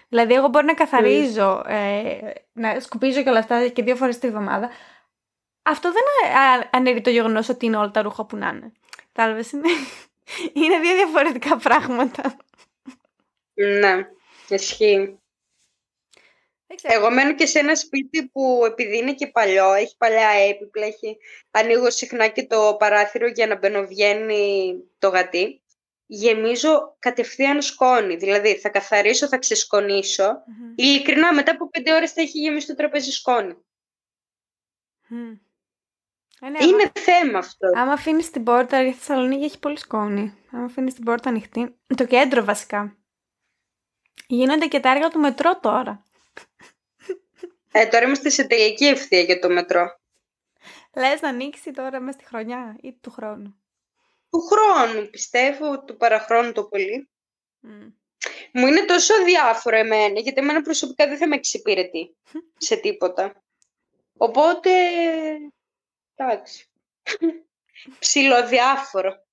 Δηλαδή, 0.09 0.33
εγώ 0.33 0.47
μπορεί 0.47 0.65
να 0.65 0.73
καθαρίζω, 0.73 1.63
ε, 1.67 2.17
να 2.53 2.79
σκουπίζω 2.79 3.23
και 3.23 3.29
όλα 3.29 3.39
αυτά 3.39 3.67
και 3.67 3.83
δύο 3.83 3.95
φορές 3.95 4.17
τη 4.17 4.29
βδομάδα. 4.29 4.69
Αυτό 5.63 5.91
δεν 5.91 6.03
αναιρεί 6.71 7.01
το 7.01 7.09
γεγονός 7.09 7.49
ότι 7.49 7.65
είναι 7.65 7.77
όλα 7.77 7.91
τα 7.91 8.01
ρούχα 8.01 8.25
που 8.25 8.37
να 8.37 8.47
είναι. 8.47 8.71
Κατάλαβε, 9.11 9.45
είναι, 9.53 9.69
είναι 10.65 10.79
δύο 10.79 10.95
διαφορετικά 10.95 11.57
πράγματα. 11.57 12.37
Ναι, 13.53 14.07
ισχύει. 14.49 15.17
Εγώ 16.81 17.11
μένω 17.11 17.35
και 17.35 17.45
σε 17.45 17.59
ένα 17.59 17.75
σπίτι 17.75 18.27
που 18.27 18.63
επειδή 18.65 18.97
είναι 18.97 19.13
και 19.13 19.27
παλιό, 19.27 19.73
έχει 19.73 19.97
παλιά 19.97 20.29
έπιπλα, 20.29 20.85
έχει... 20.85 21.17
ανοίγω 21.51 21.91
συχνά 21.91 22.27
και 22.27 22.45
το 22.45 22.75
παράθυρο 22.79 23.27
για 23.27 23.47
να 23.47 23.57
μπαινοβγαίνει 23.57 24.73
το 24.99 25.09
γατί. 25.09 25.61
Γεμίζω 26.05 26.95
κατευθείαν 26.99 27.61
σκόνη. 27.61 28.15
Δηλαδή 28.15 28.55
θα 28.55 28.69
καθαρίσω, 28.69 29.27
θα 29.27 29.37
ξεσκονίσω. 29.37 30.29
Mm-hmm. 30.29 30.73
Ειλικρινά 30.75 31.33
μετά 31.33 31.51
από 31.51 31.69
πέντε 31.69 31.93
ώρες 31.93 32.11
θα 32.11 32.21
έχει 32.21 32.39
γεμίσει 32.39 32.67
το 32.67 32.75
τραπέζι 32.75 33.11
σκόνη. 33.11 33.53
Mm. 35.09 35.39
Είναι 36.47 36.91
θέμα 36.93 37.37
αυτό. 37.37 37.67
Άμα 37.75 37.91
αφήνεις 37.91 38.29
την 38.29 38.43
πόρτα, 38.43 38.81
γιατί 38.81 38.97
στη 38.97 39.05
Θεσσαλονίκη 39.05 39.43
έχει 39.43 39.59
πολύ 39.59 39.77
σκόνη. 39.77 40.37
Άμα 40.51 40.65
αφήνεις 40.65 40.93
την 40.93 41.03
πόρτα 41.03 41.29
ανοιχτή. 41.29 41.75
Το 41.97 42.05
κέντρο 42.05 42.43
βασικά. 42.43 42.97
Γίνονται 44.27 44.67
και 44.67 44.79
τα 44.79 44.91
έργα 44.91 45.09
του 45.09 45.19
μετρό 45.19 45.59
τώρα. 45.59 46.03
Ε, 47.71 47.85
τώρα 47.85 48.05
είμαστε 48.05 48.29
σε 48.29 48.43
τελική 48.43 48.85
ευθεία 48.85 49.19
για 49.19 49.39
το 49.39 49.49
μετρό. 49.49 49.99
Λες 50.95 51.21
να 51.21 51.29
ανοίξει 51.29 51.71
τώρα 51.71 51.99
μέσα 51.99 52.17
στη 52.19 52.27
χρονιά 52.27 52.77
ή 52.81 52.93
του 53.01 53.11
χρόνου. 53.11 53.55
Του 54.29 54.39
χρόνου, 54.39 55.09
πιστεύω, 55.09 55.83
του 55.83 55.97
παραχρόνου 55.97 56.51
το 56.51 56.63
πολύ. 56.63 57.09
Μου 58.51 58.67
είναι 58.67 58.85
τόσο 58.85 59.23
διάφορο 59.23 59.77
εμένα, 59.77 60.19
γιατί 60.19 60.41
εμένα 60.41 60.61
προσωπικά 60.61 61.07
δεν 61.07 61.17
θα 61.17 61.27
με 61.27 61.35
εξυπηρετεί 61.35 62.15
σε 62.57 62.75
τίποτα. 62.75 63.43
Οπότε, 64.17 64.69
εντάξει, 66.15 66.71
ψιλοδιάφορο. 67.99 69.25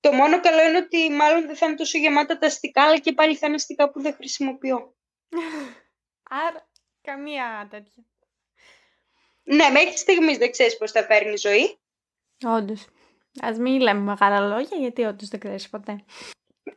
Το 0.00 0.12
μόνο 0.12 0.40
καλό 0.40 0.68
είναι 0.68 0.76
ότι 0.76 1.10
μάλλον 1.10 1.46
δεν 1.46 1.56
θα 1.56 1.66
είναι 1.66 1.76
τόσο 1.76 1.98
γεμάτα 1.98 2.38
τα 2.38 2.46
αστικά, 2.46 2.82
αλλά 2.82 2.98
και 2.98 3.12
πάλι 3.12 3.36
θα 3.36 3.46
είναι 3.46 3.54
αστικά 3.54 3.90
που 3.90 4.00
δεν 4.00 4.14
χρησιμοποιώ. 4.14 4.96
Άρα, 6.46 6.68
καμία 7.00 7.68
τέτοια. 7.70 8.04
Ναι, 9.42 9.70
μέχρι 9.70 9.96
στιγμής 9.96 10.38
δεν 10.38 10.50
ξέρεις 10.50 10.76
πώς 10.76 10.90
θα 10.90 11.02
φέρνει 11.02 11.32
η 11.32 11.36
ζωή. 11.36 11.78
Όντως. 12.44 12.86
Α 13.40 13.58
μην 13.58 13.80
λέμε 13.80 14.00
μεγάλα 14.00 14.40
λόγια, 14.40 14.76
γιατί 14.76 15.02
όντως 15.02 15.28
δεν 15.28 15.40
ξέρεις 15.40 15.68
ποτέ. 15.68 16.04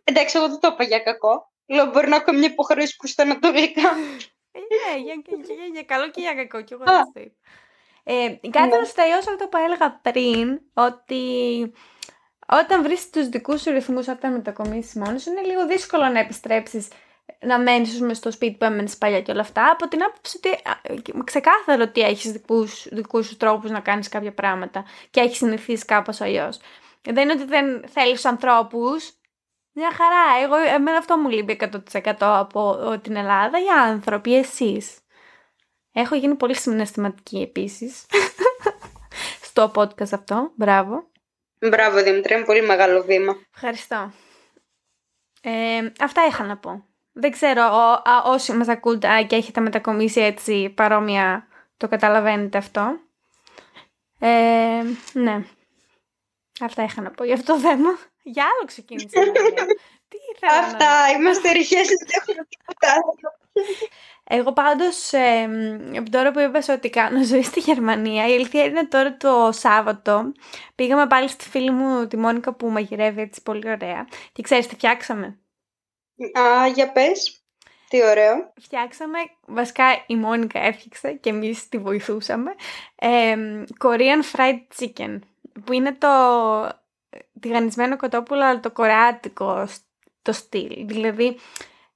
Εντάξει, 0.03 0.37
εγώ 0.37 0.49
δεν 0.49 0.59
το 0.59 0.69
είπα 0.73 0.83
για 0.83 0.99
κακό. 0.99 1.51
Λέω 1.65 1.85
μπορεί 1.85 2.07
να 2.07 2.15
έχω 2.15 2.33
μια 2.33 2.47
υποχρέωση 2.47 2.95
προ 2.95 3.09
τα 3.15 3.23
ανατολικά. 3.23 3.89
Ε, 4.51 4.59
ναι, 4.59 5.01
για, 5.01 5.13
για, 5.25 5.55
για, 5.55 5.65
για, 5.73 5.83
καλό 5.83 6.09
και 6.09 6.21
για 6.21 6.35
κακό. 6.35 6.61
Και 6.61 6.73
εγώ 6.73 6.83
δεν 6.83 7.11
το 7.13 7.19
είπα. 7.19 7.35
Ε, 8.03 8.49
κάτι 8.49 8.77
να 8.77 8.83
σταριώσω 8.83 9.31
αυτό 9.31 9.47
που 9.47 9.57
έλεγα 9.57 9.99
πριν, 10.01 10.59
ότι 10.73 11.21
όταν 12.47 12.83
βρεις 12.83 13.09
τους 13.09 13.29
δικούς 13.29 13.61
σου 13.61 13.71
ρυθμούς 13.71 14.07
όταν 14.07 14.31
μετακομίσεις 14.31 14.93
μόνος 14.93 15.21
σου, 15.21 15.29
είναι 15.29 15.41
λίγο 15.41 15.67
δύσκολο 15.67 16.07
να 16.07 16.19
επιστρέψεις 16.19 16.87
να 17.39 17.59
μένεις 17.59 17.99
με 17.99 18.13
στο 18.13 18.31
σπίτι 18.31 18.57
που 18.57 18.65
έμενες 18.65 18.97
παλιά 18.97 19.21
και 19.21 19.31
όλα 19.31 19.41
αυτά, 19.41 19.69
από 19.71 19.87
την 19.87 20.03
άποψη 20.03 20.37
ότι 20.37 20.49
ξεκάθαρο 21.23 21.83
ότι 21.83 22.01
έχεις 22.01 22.31
δικούς 22.31 22.87
δικούς 22.91 23.27
σου 23.27 23.37
τρόπους 23.37 23.71
να 23.71 23.79
κάνεις 23.79 24.09
κάποια 24.09 24.33
πράγματα 24.33 24.85
και 25.09 25.19
έχεις 25.19 25.37
συνηθίσει 25.37 25.85
κάπως 25.85 26.21
αλλιώς. 26.21 26.59
Δεν 27.01 27.23
είναι 27.23 27.31
ότι 27.31 27.45
δεν 27.45 27.87
θέλεις 27.87 28.25
ανθρώπους. 28.25 29.13
Μια 29.75 29.91
χαρά. 29.91 30.43
Εγώ, 30.43 30.55
εμένα 30.55 30.97
αυτό 30.97 31.17
μου 31.17 31.29
λείπει 31.29 31.51
100% 31.51 32.13
από 32.19 32.99
την 33.01 33.15
Ελλάδα. 33.15 33.59
Οι 33.59 33.67
άνθρωποι, 33.89 34.35
εσείς. 34.35 34.97
Έχω 35.93 36.15
γίνει 36.15 36.35
πολύ 36.35 36.55
συναισθηματική 36.55 37.41
επίσης. 37.41 38.05
στο 39.53 39.71
podcast 39.75 40.13
αυτό. 40.13 40.51
Μπράβο. 40.55 41.07
Μπράβο, 41.59 42.03
Δημητρή, 42.03 42.35
είναι 42.35 42.45
πολύ 42.45 42.61
μεγάλο 42.61 43.03
βήμα. 43.03 43.37
Ευχαριστώ. 43.55 44.11
Ε, 45.41 45.91
αυτά 45.99 46.25
είχα 46.25 46.43
να 46.43 46.57
πω. 46.57 46.85
Δεν 47.11 47.31
ξέρω, 47.31 47.69
όσοι 48.25 48.53
μας 48.53 48.67
ακούτε 48.67 49.25
και 49.27 49.35
έχετε 49.35 49.61
μετακομίσει 49.61 50.21
έτσι 50.21 50.69
παρόμοια 50.69 51.47
το 51.77 51.87
καταλαβαίνετε 51.87 52.57
αυτό. 52.57 52.99
Ε, 54.19 54.83
ναι. 55.13 55.45
Αυτά 56.59 56.83
είχα 56.83 57.01
να 57.01 57.11
πω 57.11 57.23
για 57.23 57.33
αυτό 57.33 57.53
το 57.53 57.59
θέμα. 57.59 57.89
Για 58.23 58.43
άλλο 58.43 58.65
ξεκίνησα. 58.65 59.07
Τι 60.09 60.17
ήθελα 60.35 60.59
Αυτά, 60.59 61.07
να... 61.07 61.17
είμαστε 61.17 61.51
ρηχές, 61.51 61.87
δεν 61.87 62.07
έχουμε 62.09 62.47
τίποτα 62.49 62.93
Εγώ 64.35 64.53
πάντως, 64.53 65.13
ε, 65.13 65.49
τώρα 66.11 66.31
που 66.31 66.39
είπες 66.39 66.67
ότι 66.67 66.89
κάνω 66.89 67.23
ζωή 67.23 67.43
στη 67.43 67.59
Γερμανία, 67.59 68.27
η 68.27 68.33
αλήθεια 68.33 68.63
είναι 68.63 68.85
τώρα 68.85 69.17
το 69.17 69.49
Σάββατο. 69.51 70.31
Πήγαμε 70.75 71.07
πάλι 71.07 71.27
στη 71.27 71.49
φίλη 71.49 71.71
μου 71.71 72.07
τη 72.07 72.17
Μόνικα 72.17 72.53
που 72.53 72.69
μαγειρεύει 72.69 73.21
έτσι 73.21 73.41
πολύ 73.41 73.69
ωραία. 73.69 74.07
Και 74.31 74.41
ξέρεις 74.41 74.67
τι 74.67 74.75
φτιάξαμε. 74.75 75.25
Α, 76.39 76.67
για 76.67 76.91
πες. 76.91 77.43
Τι 77.89 78.03
ωραίο. 78.03 78.53
Φτιάξαμε, 78.61 79.17
βασικά 79.45 79.85
η 80.07 80.15
Μόνικα 80.15 80.59
έφτιαξε 80.59 81.13
και 81.13 81.29
εμείς 81.29 81.69
τη 81.69 81.77
βοηθούσαμε, 81.77 82.55
ε, 82.95 83.35
Korean 83.79 84.35
Fried 84.35 84.59
Chicken, 84.79 85.19
που 85.65 85.73
είναι 85.73 85.93
το 85.93 86.07
τηγανισμένο 87.39 87.95
κοτόπουλο, 87.95 88.45
αλλά 88.45 88.59
το 88.59 88.71
κορεάτικο 88.71 89.67
το 90.21 90.31
στυλ. 90.31 90.85
Δηλαδή, 90.85 91.37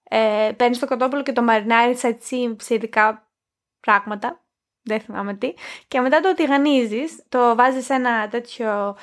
ε, 0.09 0.51
παίρνεις 0.57 0.79
το 0.79 0.87
κοτόπουλο 0.87 1.23
και 1.23 1.33
το 1.33 1.41
μαρινάρεις 1.41 2.03
έτσι 2.03 2.55
σε 2.59 2.73
ειδικά 2.73 3.27
πράγματα, 3.79 4.41
δεν 4.81 4.99
θυμάμαι 4.99 5.33
τι, 5.33 5.53
και 5.87 5.99
μετά 5.99 6.19
το 6.19 6.33
τηγανίζεις, 6.33 7.23
το 7.29 7.55
βάζεις 7.55 7.85
σε 7.85 7.93
ένα 7.93 8.27
τέτοιο 8.27 8.97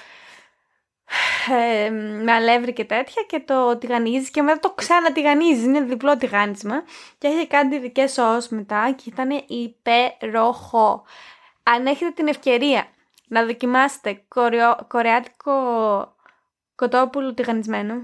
ε, 1.51 1.91
με 1.91 2.33
αλεύρι 2.33 2.73
και 2.73 2.85
τέτοια 2.85 3.23
και 3.29 3.41
το 3.41 3.79
τηγανίζεις 3.79 4.31
και 4.31 4.43
μετά 4.43 4.59
το 4.59 4.71
ξανατηγανίζεις, 4.71 5.65
είναι 5.65 5.81
διπλό 5.81 6.17
τηγάνισμα 6.17 6.83
και 7.19 7.29
έχει 7.29 7.47
κάνει 7.47 7.77
ειδικές 7.77 8.13
σως 8.13 8.49
μετά 8.49 8.95
και 8.97 9.05
ήταν 9.07 9.45
υπέροχο. 9.47 11.05
Αν 11.63 11.87
έχετε 11.87 12.11
την 12.11 12.29
ευκαιρία 12.29 12.87
να 13.29 13.45
δοκιμάσετε 13.45 14.25
κορεάτικο 14.89 15.53
κοτόπουλο 16.75 17.35
τηγανισμένο, 17.35 18.03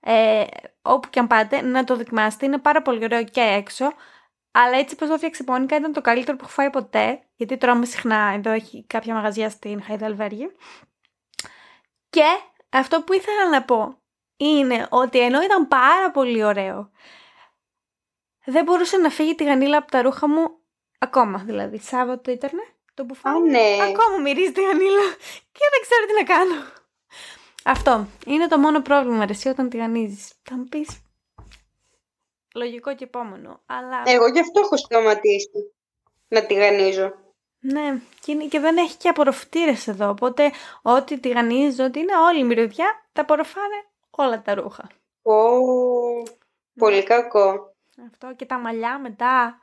ε, 0.00 0.44
όπου 0.82 1.10
και 1.10 1.18
αν 1.18 1.26
πάτε, 1.26 1.60
να 1.62 1.84
το 1.84 1.96
δοκιμάσετε, 1.96 2.46
είναι 2.46 2.58
πάρα 2.58 2.82
πολύ 2.82 3.04
ωραίο 3.04 3.24
και 3.24 3.40
έξω, 3.40 3.92
αλλά 4.50 4.76
έτσι 4.76 4.96
πως 4.96 5.08
το 5.08 5.14
έφτιαξε 5.14 5.44
Πόνικα 5.44 5.76
ήταν 5.76 5.92
το 5.92 6.00
καλύτερο 6.00 6.36
που 6.36 6.44
έχω 6.44 6.52
φάει 6.52 6.70
ποτέ, 6.70 7.22
γιατί 7.36 7.56
τρώμε 7.56 7.84
συχνά, 7.84 8.32
εδώ 8.36 8.50
έχει 8.50 8.84
κάποια 8.86 9.14
μαγαζιά 9.14 9.50
στην 9.50 9.82
Χαϊδαλβέργη. 9.82 10.50
Και 12.10 12.24
αυτό 12.70 13.02
που 13.02 13.12
ήθελα 13.12 13.48
να 13.48 13.62
πω 13.62 13.98
είναι 14.36 14.86
ότι 14.90 15.18
ενώ 15.18 15.42
ήταν 15.42 15.68
πάρα 15.68 16.10
πολύ 16.10 16.44
ωραίο, 16.44 16.90
δεν 18.44 18.64
μπορούσε 18.64 18.96
να 18.96 19.10
φύγει 19.10 19.34
τη 19.34 19.44
γανίλα 19.44 19.76
από 19.76 19.90
τα 19.90 20.02
ρούχα 20.02 20.28
μου 20.28 20.58
ακόμα. 20.98 21.38
Δηλαδή, 21.38 21.78
Σάββατο 21.78 22.30
ήταν 22.30 22.50
το 22.94 23.04
που 23.04 23.14
φάω. 23.14 23.40
ναι. 23.40 23.76
Ακόμα 23.82 24.18
μυρίζει 24.22 24.52
τη 24.52 24.60
γανίλα 24.62 25.06
και 25.52 25.64
δεν 25.70 25.80
ξέρω 25.80 26.06
τι 26.06 26.12
να 26.12 26.34
κάνω. 26.34 26.62
Αυτό. 27.64 28.06
Είναι 28.26 28.46
το 28.46 28.58
μόνο 28.58 28.82
πρόβλημα, 28.82 29.26
εσύ, 29.28 29.48
όταν 29.48 29.68
τη 29.68 29.76
γανίζεις. 29.76 30.32
Θα 30.42 30.56
μου 30.56 30.64
πεις, 30.64 31.00
λογικό 32.54 32.94
και 32.94 33.04
επόμενο. 33.04 33.60
Αλλά... 33.66 34.02
Εγώ 34.04 34.26
γι' 34.26 34.40
αυτό 34.40 34.60
έχω 34.60 34.76
σταματήσει 34.76 35.72
να 36.28 36.46
τη 36.46 36.54
γανίζω. 36.54 37.14
Ναι, 37.60 38.00
και, 38.48 38.60
δεν 38.60 38.76
έχει 38.76 38.96
και 38.96 39.08
απορροφητήρες 39.08 39.88
εδώ. 39.88 40.08
Οπότε, 40.08 40.50
ό,τι 40.82 41.20
τηγανίζει, 41.20 41.82
ό,τι 41.82 41.98
είναι 41.98 42.16
όλη 42.16 42.38
η 42.40 42.44
μυρωδιά, 42.44 43.08
τα 43.12 43.22
απορροφάνε 43.22 43.84
όλα 44.10 44.42
τα 44.42 44.54
ρούχα. 44.54 44.88
Ω, 45.22 45.34
πολύ 46.78 47.02
κακό. 47.02 47.74
Αυτό 48.06 48.34
και 48.36 48.46
τα 48.46 48.58
μαλλιά 48.58 48.98
μετά. 48.98 49.58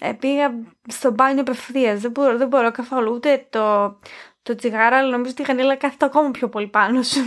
Ε, 0.00 0.12
πήγα 0.12 0.54
στο 0.88 1.10
μπάνιο 1.10 1.40
απευθείας. 1.40 2.00
Δεν 2.00 2.10
μπορώ, 2.10 2.36
δεν 2.36 2.48
μπορώ 2.48 2.70
καθόλου 2.70 3.12
ούτε 3.12 3.46
το, 3.50 3.98
το 4.42 4.54
τσιγάρο, 4.54 4.96
αλλά 4.96 5.10
νομίζω 5.10 5.30
ότι 5.30 5.42
η 5.42 5.44
γανίλα 5.44 5.76
κάθεται 5.76 6.04
ακόμα 6.04 6.30
πιο 6.30 6.48
πολύ 6.48 6.68
πάνω 6.68 7.02
σου. 7.02 7.20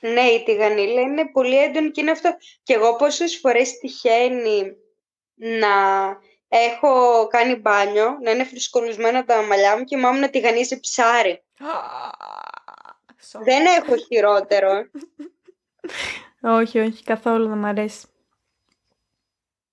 Ναι, 0.00 0.20
η 0.20 0.42
τηγανίλα 0.42 1.00
είναι 1.00 1.30
πολύ 1.30 1.56
έντονη 1.56 1.90
και 1.90 2.00
είναι 2.00 2.10
αυτό. 2.10 2.36
Και 2.62 2.74
εγώ 2.74 2.96
πόσες 2.96 3.38
φορές 3.38 3.78
τυχαίνει 3.78 4.76
να 5.34 5.68
έχω 6.48 7.26
κάνει 7.26 7.54
μπάνιο, 7.54 8.18
να 8.22 8.30
είναι 8.30 8.44
φρυσκολισμένα 8.44 9.24
τα 9.24 9.42
μαλλιά 9.42 9.78
μου 9.78 9.84
και 9.84 9.96
η 9.96 10.00
μάμα 10.00 10.18
να 10.18 10.30
τηγανίζει 10.30 10.80
ψάρι. 10.80 11.42
Δεν 13.44 13.66
έχω 13.66 13.96
χειρότερο. 13.96 14.90
όχι, 16.40 16.78
όχι, 16.78 17.02
καθόλου 17.02 17.48
δεν 17.48 17.58
μ' 17.58 17.66
αρέσει. 17.66 18.06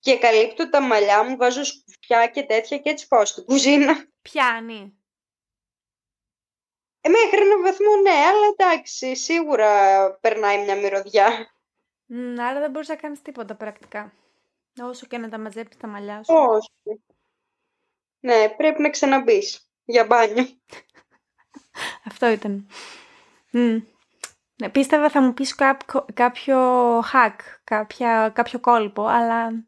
Και 0.00 0.18
καλύπτω 0.18 0.70
τα 0.70 0.80
μαλλιά 0.80 1.24
μου, 1.24 1.36
βάζω 1.36 1.62
σκουφιά 2.08 2.26
και 2.26 2.42
τέτοια 2.42 2.78
και 2.78 2.90
έτσι 2.90 3.08
πάω 3.08 3.24
στην 3.24 3.44
κουζίνα. 3.44 4.08
Πιάνει. 4.22 4.98
Ε, 7.00 7.08
μέχρι 7.08 7.46
έναν 7.46 7.62
βαθμό 7.62 7.96
ναι, 7.96 8.10
αλλά 8.10 8.46
εντάξει, 8.52 9.16
σίγουρα 9.16 10.12
περνάει 10.12 10.64
μια 10.64 10.76
μυρωδιά. 10.76 11.50
Mm, 12.08 12.36
άρα 12.38 12.60
δεν 12.60 12.70
μπορείς 12.70 12.88
να 12.88 12.96
κάνεις 12.96 13.22
τίποτα 13.22 13.54
πρακτικά. 13.54 14.12
Όσο 14.80 15.06
και 15.06 15.18
να 15.18 15.28
τα 15.28 15.38
μαζέψεις 15.38 15.80
τα 15.80 15.86
μαλλιά 15.86 16.22
σου. 16.22 16.34
Όχι. 16.34 17.02
Ναι, 18.20 18.48
πρέπει 18.48 18.82
να 18.82 18.90
ξαναμπείς 18.90 19.70
για 19.84 20.06
μπάνιο. 20.06 20.46
Αυτό 22.10 22.28
ήταν. 22.28 22.68
Mm. 23.52 23.82
Ναι, 24.56 24.68
πίστευα 24.70 25.10
θα 25.10 25.20
μου 25.20 25.34
πεις 25.34 25.54
κάποιο, 25.54 26.04
κάποιο 26.14 26.58
hack, 26.98 27.36
κάποια, 27.64 28.30
κάποιο 28.34 28.60
κόλπο, 28.60 29.06
αλλά... 29.06 29.67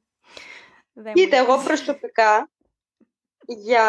Δεν 0.93 1.13
Κοίτα, 1.13 1.37
εγώ 1.37 1.59
προσωπικά 1.59 2.51
για 3.47 3.85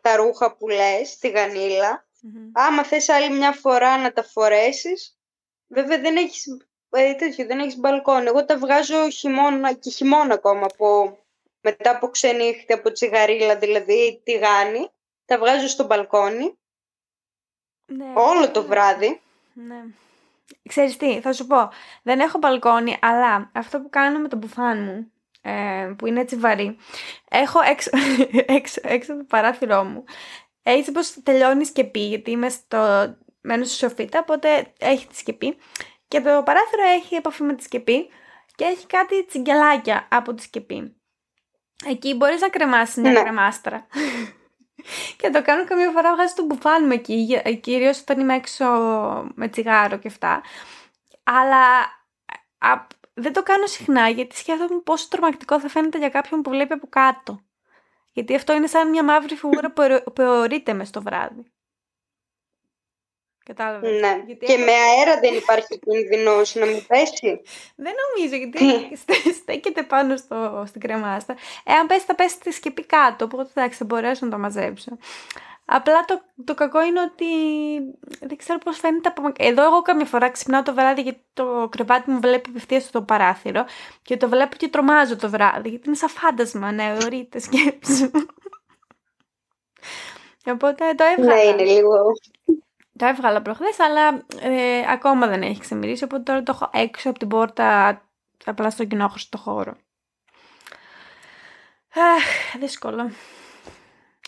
τα 0.00 0.16
ρούχα 0.16 0.56
που 0.56 0.68
λες, 0.68 1.18
τη 1.18 1.28
γανίλα, 1.28 2.06
άμα 2.52 2.84
θες 2.84 3.08
άλλη 3.08 3.36
μια 3.36 3.52
φορά 3.52 3.98
να 3.98 4.12
τα 4.12 4.22
φορέσεις, 4.22 5.18
βέβαια 5.66 6.00
δεν 6.00 6.16
έχεις, 6.16 6.46
ε, 6.90 7.14
τέτοιο, 7.14 7.46
δεν 7.46 7.58
έχεις 7.58 7.76
μπαλκόνι. 7.76 8.26
Εγώ 8.26 8.44
τα 8.44 8.58
βγάζω 8.58 9.10
χειμώνα 9.10 9.72
και 9.72 9.90
χειμώνα 9.90 10.34
ακόμα, 10.34 10.66
από, 10.72 11.18
μετά 11.60 11.90
από 11.90 12.08
ξενύχτη, 12.08 12.72
από 12.72 12.92
τσιγαρίλα 12.92 13.56
δηλαδή, 13.56 14.20
τηγάνι, 14.24 14.90
τα 15.24 15.38
βγάζω 15.38 15.68
στο 15.68 15.84
μπαλκόνι, 15.84 16.58
ναι, 17.86 18.12
όλο 18.14 18.50
το 18.50 18.62
βράδυ. 18.62 19.20
Ναι. 19.52 19.84
Ξέρεις 20.68 20.96
τι, 20.96 21.20
θα 21.20 21.32
σου 21.32 21.46
πω, 21.46 21.70
δεν 22.02 22.20
έχω 22.20 22.38
μπαλκόνι, 22.38 22.96
αλλά 23.00 23.50
αυτό 23.54 23.80
που 23.80 23.90
κάνω 23.90 24.18
με 24.18 24.28
το 24.28 24.36
μπουφάν 24.36 24.82
μου, 24.82 24.92
ε, 24.92 25.13
που 25.98 26.06
είναι 26.06 26.20
έτσι 26.20 26.36
βαρύ, 26.36 26.76
έχω 27.28 27.60
έξω, 27.60 27.90
έξω, 28.56 28.80
έξω 28.84 29.12
από 29.12 29.20
το 29.20 29.26
παράθυρό 29.28 29.84
μου, 29.84 30.04
έτσι 30.62 30.92
πως 30.92 31.22
τελειώνεις 31.22 31.66
η 31.66 31.70
σκεπή, 31.70 32.06
γιατί 32.06 32.30
είμαι 32.30 32.48
στο, 32.48 33.14
μένω 33.40 33.64
στο 33.64 33.88
σοφίτα, 33.88 34.18
οπότε 34.18 34.72
έχει 34.78 35.06
τη 35.06 35.16
σκεπή 35.16 35.56
και 36.08 36.20
το 36.20 36.42
παράθυρο 36.44 36.82
έχει 36.82 37.14
επαφή 37.14 37.42
με 37.42 37.54
τη 37.54 37.62
σκεπή 37.62 38.08
και 38.54 38.64
έχει 38.64 38.86
κάτι 38.86 39.24
τσιγκελάκια 39.24 40.08
από 40.10 40.34
τη 40.34 40.42
σκεπή. 40.42 40.96
Εκεί 41.86 42.14
μπορείς 42.14 42.40
να 42.40 42.48
κρεμάσεις 42.48 42.96
μια 42.96 43.12
ναι. 43.12 43.20
κρεμάστρα. 43.20 43.86
και 45.18 45.30
το 45.30 45.42
κάνω 45.42 45.64
καμία 45.64 45.90
φορά 45.90 46.14
βγάζω 46.14 46.34
το 46.34 46.44
μπουφάν 46.44 46.84
μου 46.86 46.92
εκεί, 46.92 47.40
κυρίως 47.60 48.00
όταν 48.00 48.20
είμαι 48.20 48.34
έξω 48.34 48.64
με 49.34 49.48
τσιγάρο 49.48 49.98
και 49.98 50.08
αυτά. 50.08 50.42
Αλλά 51.22 51.66
δεν 53.14 53.32
το 53.32 53.42
κάνω 53.42 53.66
συχνά 53.66 54.08
γιατί 54.08 54.36
σκέφτομαι 54.36 54.80
πόσο 54.80 55.06
τρομακτικό 55.08 55.60
θα 55.60 55.68
φαίνεται 55.68 55.98
για 55.98 56.08
κάποιον 56.08 56.42
που 56.42 56.50
βλέπει 56.50 56.72
από 56.72 56.86
κάτω. 56.86 57.40
Γιατί 58.12 58.34
αυτό 58.34 58.52
είναι 58.52 58.66
σαν 58.66 58.90
μια 58.90 59.04
μαύρη 59.04 59.34
φιγούρα 59.34 59.72
που 60.14 60.22
αιωρείται 60.22 60.72
μες 60.72 60.88
στο 60.88 61.02
βράδυ. 61.02 61.52
Κατάλαβες; 63.44 64.00
Ναι. 64.00 64.22
Γιατί 64.26 64.46
και 64.46 64.56
με 64.56 64.72
αέρα 64.72 65.20
δεν 65.20 65.34
υπάρχει 65.34 65.78
κίνδυνο 65.78 66.32
να 66.54 66.66
μου 66.66 66.84
πέσει. 66.88 67.40
Δεν 67.76 67.92
νομίζω, 68.04 68.36
γιατί 68.36 68.96
στέκεται 69.40 69.82
πάνω 69.82 70.16
στο, 70.16 70.64
στην 70.66 70.80
κρεμάστα. 70.80 71.36
Εάν 71.64 71.86
πέσει, 71.86 72.04
θα 72.04 72.14
πέσει 72.14 72.34
στη 72.34 72.52
σκεπή 72.52 72.84
κάτω. 72.86 73.24
Οπότε 73.24 73.50
εντάξει, 73.54 73.78
θα 73.78 73.84
μπορέσω 73.84 74.24
να 74.24 74.30
το 74.30 74.38
μαζέψω. 74.38 74.98
Απλά 75.64 76.04
το, 76.04 76.20
το 76.44 76.54
κακό 76.54 76.82
είναι 76.82 77.00
ότι 77.00 77.26
δεν 78.20 78.36
ξέρω 78.36 78.58
πώς 78.58 78.78
φαίνεται 78.78 79.08
από 79.08 79.32
Εδώ 79.36 79.62
εγώ 79.64 79.82
καμιά 79.82 80.04
φορά 80.04 80.30
ξυπνάω 80.30 80.62
το 80.62 80.74
βράδυ 80.74 81.00
γιατί 81.00 81.24
το 81.32 81.68
κρεβάτι 81.70 82.10
μου 82.10 82.20
βλέπει 82.20 82.48
απευθείας 82.48 82.82
στο 82.82 83.02
παράθυρο 83.02 83.64
και 84.02 84.16
το 84.16 84.28
βλέπω 84.28 84.56
και 84.56 84.68
τρομάζω 84.68 85.16
το 85.16 85.30
βράδυ 85.30 85.68
γιατί 85.68 85.86
είναι 85.86 85.96
σαν 85.96 86.08
φάντασμα, 86.08 86.72
ναι, 86.72 86.96
ορίτε 87.04 87.38
σκέψη. 87.38 88.10
Οπότε 90.46 90.94
το 90.94 91.04
έβγαλα. 91.04 91.34
Ναι, 91.34 91.40
είναι 91.40 91.64
λίγο. 91.64 92.12
Το 92.98 93.06
έβγαλα 93.06 93.42
προχθές, 93.42 93.80
αλλά 93.80 94.24
ε, 94.40 94.92
ακόμα 94.92 95.26
δεν 95.26 95.42
έχει 95.42 95.60
ξεμυρίσει, 95.60 96.04
οπότε 96.04 96.22
τώρα 96.22 96.42
το 96.42 96.52
έχω 96.54 96.70
έξω 96.72 97.10
από 97.10 97.18
την 97.18 97.28
πόρτα, 97.28 98.00
απλά 98.44 98.70
στο 98.70 98.84
κοινόχρηστο 98.84 99.38
χώρο. 99.38 99.76
Αχ, 101.94 102.56
δύσκολο. 102.58 103.10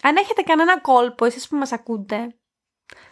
Αν 0.03 0.17
έχετε 0.17 0.43
κανένα 0.43 0.81
κόλπο, 0.81 1.25
εσείς 1.25 1.49
που 1.49 1.57
μας 1.57 1.73
ακούτε, 1.73 2.35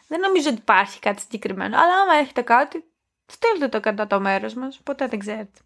δεν 0.09 0.20
νομίζω 0.20 0.49
ότι 0.49 0.59
υπάρχει 0.59 0.99
κάτι 0.99 1.20
συγκεκριμένο, 1.20 1.79
αλλά 1.79 2.01
άμα 2.01 2.14
έχετε 2.14 2.42
κάτι, 2.42 2.85
στείλτε 3.27 3.68
το 3.68 3.81
κατά 3.81 4.07
το 4.07 4.20
μέρος 4.20 4.55
μας, 4.55 4.81
ποτέ 4.85 5.07
δεν 5.07 5.18
ξέρετε. 5.18 5.61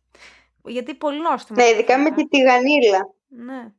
Γιατί 0.64 0.94
πολύ 0.94 1.20
νόστιμα. 1.20 1.62
Ναι, 1.62 1.68
ειδικά 1.68 1.98
με 1.98 2.10
τη 2.10 2.28
τηγανίλα. 2.28 3.14
Ναι. 3.28 3.72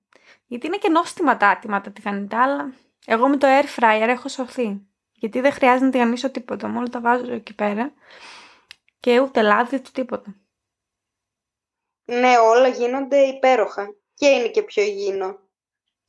Γιατί 0.47 0.67
είναι 0.67 0.77
και 0.77 0.89
νόστιμα 0.89 1.37
τα 1.37 1.47
άτιμα 1.47 1.81
τα 1.81 1.91
τηγανιτά, 1.91 2.43
αλλά 2.43 2.73
εγώ 3.05 3.27
με 3.27 3.37
το 3.37 3.47
air 3.47 3.79
fryer 3.79 4.07
έχω 4.07 4.27
σωθεί. 4.27 4.81
Γιατί 5.11 5.41
δεν 5.41 5.51
χρειάζεται 5.51 5.85
να 5.85 5.91
τηγανίσω 5.91 6.31
τίποτα. 6.31 6.67
Μόνο 6.67 6.89
τα 6.89 7.01
βάζω 7.01 7.31
εκεί 7.33 7.55
πέρα 7.55 7.93
και 8.99 9.19
ούτε 9.19 9.41
λάδι 9.41 9.75
ούτε 9.75 9.89
τίποτα. 9.93 10.35
Ναι, 12.05 12.37
όλα 12.37 12.67
γίνονται 12.67 13.17
υπέροχα. 13.17 13.95
Και 14.13 14.27
είναι 14.27 14.47
και 14.47 14.63
πιο 14.63 14.83
υγιεινό. 14.83 15.39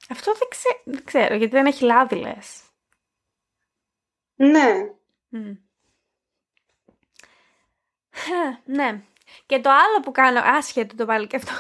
Αυτό 0.08 0.32
δεν, 0.32 0.48
δεν 0.84 1.04
ξέρω, 1.04 1.34
γιατί 1.34 1.56
δεν 1.56 1.66
έχει 1.66 1.84
λάδι, 1.84 2.16
λες. 2.16 2.62
Ναι. 4.34 4.74
ναι. 8.64 9.02
Και 9.46 9.60
το 9.60 9.70
άλλο 9.70 10.00
που 10.02 10.10
κάνω, 10.10 10.40
άσχετο 10.44 10.96
το 10.96 11.04
πάλι 11.04 11.26
και 11.26 11.36
αυτό. 11.36 11.52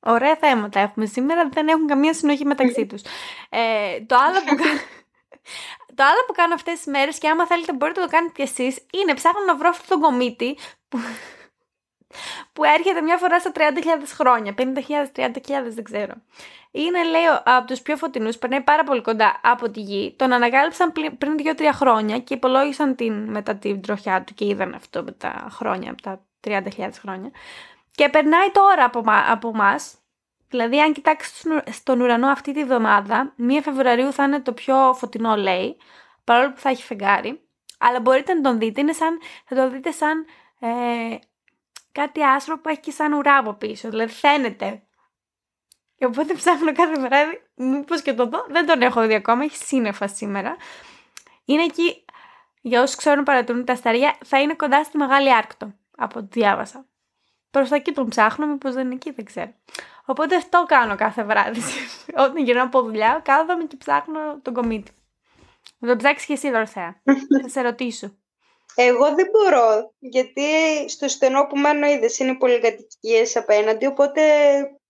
Ωραία 0.00 0.36
θέματα 0.36 0.80
έχουμε 0.80 1.06
σήμερα, 1.06 1.48
δεν 1.48 1.68
έχουν 1.68 1.86
καμία 1.86 2.14
συνοχή 2.14 2.44
μεταξύ 2.44 2.86
τους. 2.86 3.02
Ε, 3.48 4.00
το 4.00 4.16
άλλο 4.16 4.38
που 4.46 4.54
κάνω... 4.54 4.80
Το 5.94 6.04
άλλο 6.06 6.24
που 6.26 6.32
κάνω 6.32 6.54
αυτές 6.54 6.74
τις 6.74 6.86
μέρες 6.86 7.18
και 7.18 7.28
άμα 7.28 7.46
θέλετε 7.46 7.72
μπορείτε 7.72 8.00
να 8.00 8.06
το 8.06 8.12
κάνετε 8.12 8.32
κι 8.32 8.42
εσείς 8.42 8.86
είναι 8.92 9.14
ψάχνω 9.14 9.44
να 9.46 9.56
βρω 9.56 9.68
αυτό 9.68 9.88
τον 9.88 10.00
κομίτη 10.00 10.56
που, 10.88 10.98
που 12.52 12.64
έρχεται 12.64 13.00
μια 13.00 13.16
φορά 13.16 13.38
στα 13.40 13.52
30.000 13.54 13.60
χρόνια, 14.14 14.54
50.000, 14.58 14.64
30.000 15.16 15.30
δεν 15.68 15.84
ξέρω. 15.84 16.14
Είναι 16.70 17.04
λέει 17.04 17.22
από 17.44 17.66
τους 17.66 17.80
πιο 17.80 17.96
φωτεινούς, 17.96 18.38
περνάει 18.38 18.60
πάρα 18.60 18.84
πολύ 18.84 19.02
κοντά 19.02 19.40
από 19.42 19.70
τη 19.70 19.80
γη. 19.80 20.14
Τον 20.18 20.32
ανακάλυψαν 20.32 20.92
πριν 20.92 21.34
2-3 21.56 21.62
χρόνια 21.72 22.18
και 22.18 22.34
υπολόγισαν 22.34 22.96
την, 22.96 23.30
μετά 23.30 23.56
την 23.56 23.80
τροχιά 23.82 24.22
του 24.22 24.34
και 24.34 24.44
είδαν 24.46 24.74
αυτό 24.74 25.02
με 25.02 25.12
τα 25.12 25.46
χρόνια, 25.50 25.90
από 25.90 26.02
τα 26.02 26.20
30.000 26.46 26.88
χρόνια. 27.00 27.30
Και 27.90 28.08
περνάει 28.08 28.50
τώρα 28.50 28.84
από, 28.84 29.02
από 29.30 29.48
εμά 29.48 29.74
Δηλαδή, 30.50 30.80
αν 30.80 30.92
κοιτάξεις 30.92 31.44
στον 31.70 32.00
ουρανό 32.00 32.26
αυτή 32.26 32.52
τη 32.52 32.64
βδομάδα, 32.64 33.34
1 33.38 33.42
Φεβρουαρίου 33.62 34.12
θα 34.12 34.24
είναι 34.24 34.40
το 34.40 34.52
πιο 34.52 34.94
φωτεινό, 34.94 35.36
λέει, 35.36 35.76
παρόλο 36.24 36.52
που 36.52 36.60
θα 36.60 36.68
έχει 36.68 36.82
φεγγάρι. 36.82 37.40
Αλλά 37.78 38.00
μπορείτε 38.00 38.34
να 38.34 38.40
τον 38.40 38.58
δείτε, 38.58 38.80
είναι 38.80 38.92
σαν, 38.92 39.18
θα 39.44 39.56
το 39.56 39.70
δείτε 39.70 39.90
σαν 39.90 40.24
ε, 40.60 40.68
κάτι 41.92 42.22
άσπρο 42.22 42.58
που 42.58 42.68
έχει 42.68 42.80
και 42.80 42.90
σαν 42.90 43.12
ουρά 43.12 43.36
από 43.36 43.52
πίσω. 43.52 43.88
Δηλαδή, 43.88 44.12
φαίνεται. 44.12 44.82
Και 45.96 46.06
οπότε 46.06 46.34
ψάχνω 46.34 46.72
κάθε 46.72 47.00
βράδυ, 47.00 47.42
μήπως 47.54 48.02
και 48.02 48.14
το 48.14 48.26
δω. 48.26 48.46
Δεν 48.48 48.66
τον 48.66 48.82
έχω 48.82 49.06
δει 49.06 49.14
ακόμα, 49.14 49.44
έχει 49.44 49.56
σύννεφα 49.56 50.08
σήμερα. 50.08 50.56
Είναι 51.44 51.62
εκεί, 51.62 52.04
για 52.60 52.82
όσους 52.82 52.96
ξέρουν 52.96 53.24
παρατηρούν 53.24 53.64
τα 53.64 53.72
ασταρία, 53.72 54.18
θα 54.24 54.40
είναι 54.40 54.54
κοντά 54.54 54.84
στη 54.84 54.96
Μεγάλη 54.96 55.34
Άρκτο, 55.34 55.74
από 55.96 56.18
ό,τι 56.18 56.40
διάβασα. 56.40 56.86
Προς 57.50 57.68
τα 57.68 57.76
εκεί 57.76 57.92
τον 57.92 58.08
ψάχνω, 58.08 58.46
μήπως 58.46 58.74
δεν 58.74 58.84
είναι 58.84 58.94
εκεί, 58.94 59.10
δεν 59.10 59.24
ξέρω. 59.24 59.52
Οπότε 60.04 60.36
αυτό 60.36 60.64
κάνω 60.68 60.96
κάθε 60.96 61.24
βράδυ. 61.24 61.60
Όταν 62.24 62.36
γυρνάω 62.44 62.64
από 62.64 62.82
δουλειά, 62.82 63.20
κάθομαι 63.24 63.64
και 63.64 63.76
ψάχνω 63.76 64.40
τον 64.42 64.54
κομίτη. 64.54 64.92
Θα 65.80 65.86
το 65.86 65.96
ψάξεις 65.96 66.26
και 66.26 66.32
εσύ, 66.32 66.50
Δωρθέα. 66.50 67.02
Θα 67.42 67.48
σε 67.48 67.60
ρωτήσω. 67.60 68.19
Εγώ 68.74 69.14
δεν 69.14 69.28
μπορώ, 69.32 69.92
γιατί 69.98 70.42
στο 70.88 71.08
στενό 71.08 71.46
που 71.46 71.58
μένω 71.58 71.86
είδες 71.86 72.18
είναι 72.18 72.34
πολυκατοικίες 72.34 73.36
απέναντι, 73.36 73.86
οπότε 73.86 74.22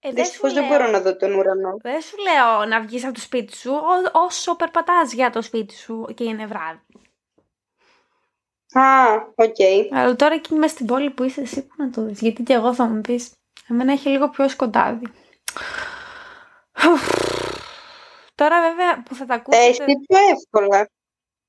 ε, 0.00 0.10
δυστυχώς 0.10 0.52
δεν 0.52 0.66
μπορώ 0.66 0.90
να 0.90 1.00
δω 1.00 1.16
τον 1.16 1.34
ουρανό. 1.34 1.76
Δεν 1.82 2.00
σου 2.00 2.16
λέω 2.16 2.64
να 2.64 2.80
βγεις 2.80 3.04
από 3.04 3.14
το 3.14 3.20
σπίτι 3.20 3.56
σου 3.56 3.72
όσο 4.12 4.56
περπατάς 4.56 5.12
για 5.12 5.30
το 5.30 5.42
σπίτι 5.42 5.74
σου 5.74 6.06
και 6.14 6.24
είναι 6.24 6.46
βράδυ. 6.46 6.80
Α, 8.72 9.12
OK. 9.34 9.54
Okay. 9.58 9.88
Αλλά 9.90 10.16
τώρα 10.16 10.34
εκεί 10.34 10.54
μέσα 10.54 10.74
στην 10.74 10.86
πόλη 10.86 11.10
που 11.10 11.24
είσαι 11.24 11.40
εσύ 11.40 11.66
που 11.66 11.74
να 11.76 11.90
το 11.90 12.02
δεις, 12.02 12.20
γιατί 12.20 12.42
και 12.42 12.52
εγώ 12.52 12.74
θα 12.74 12.84
μου 12.84 13.00
πεις 13.00 13.32
Εμένα 13.70 13.92
έχει 13.92 14.08
λίγο 14.08 14.28
πιο 14.28 14.48
σκοτάδι. 14.48 15.06
Τώρα 18.34 18.60
βέβαια 18.60 19.02
που 19.02 19.14
θα 19.14 19.26
τα 19.26 19.34
ακούσετε... 19.34 19.64
Έχει 19.64 19.82
πιο 20.06 20.18
εύκολα. 20.32 20.88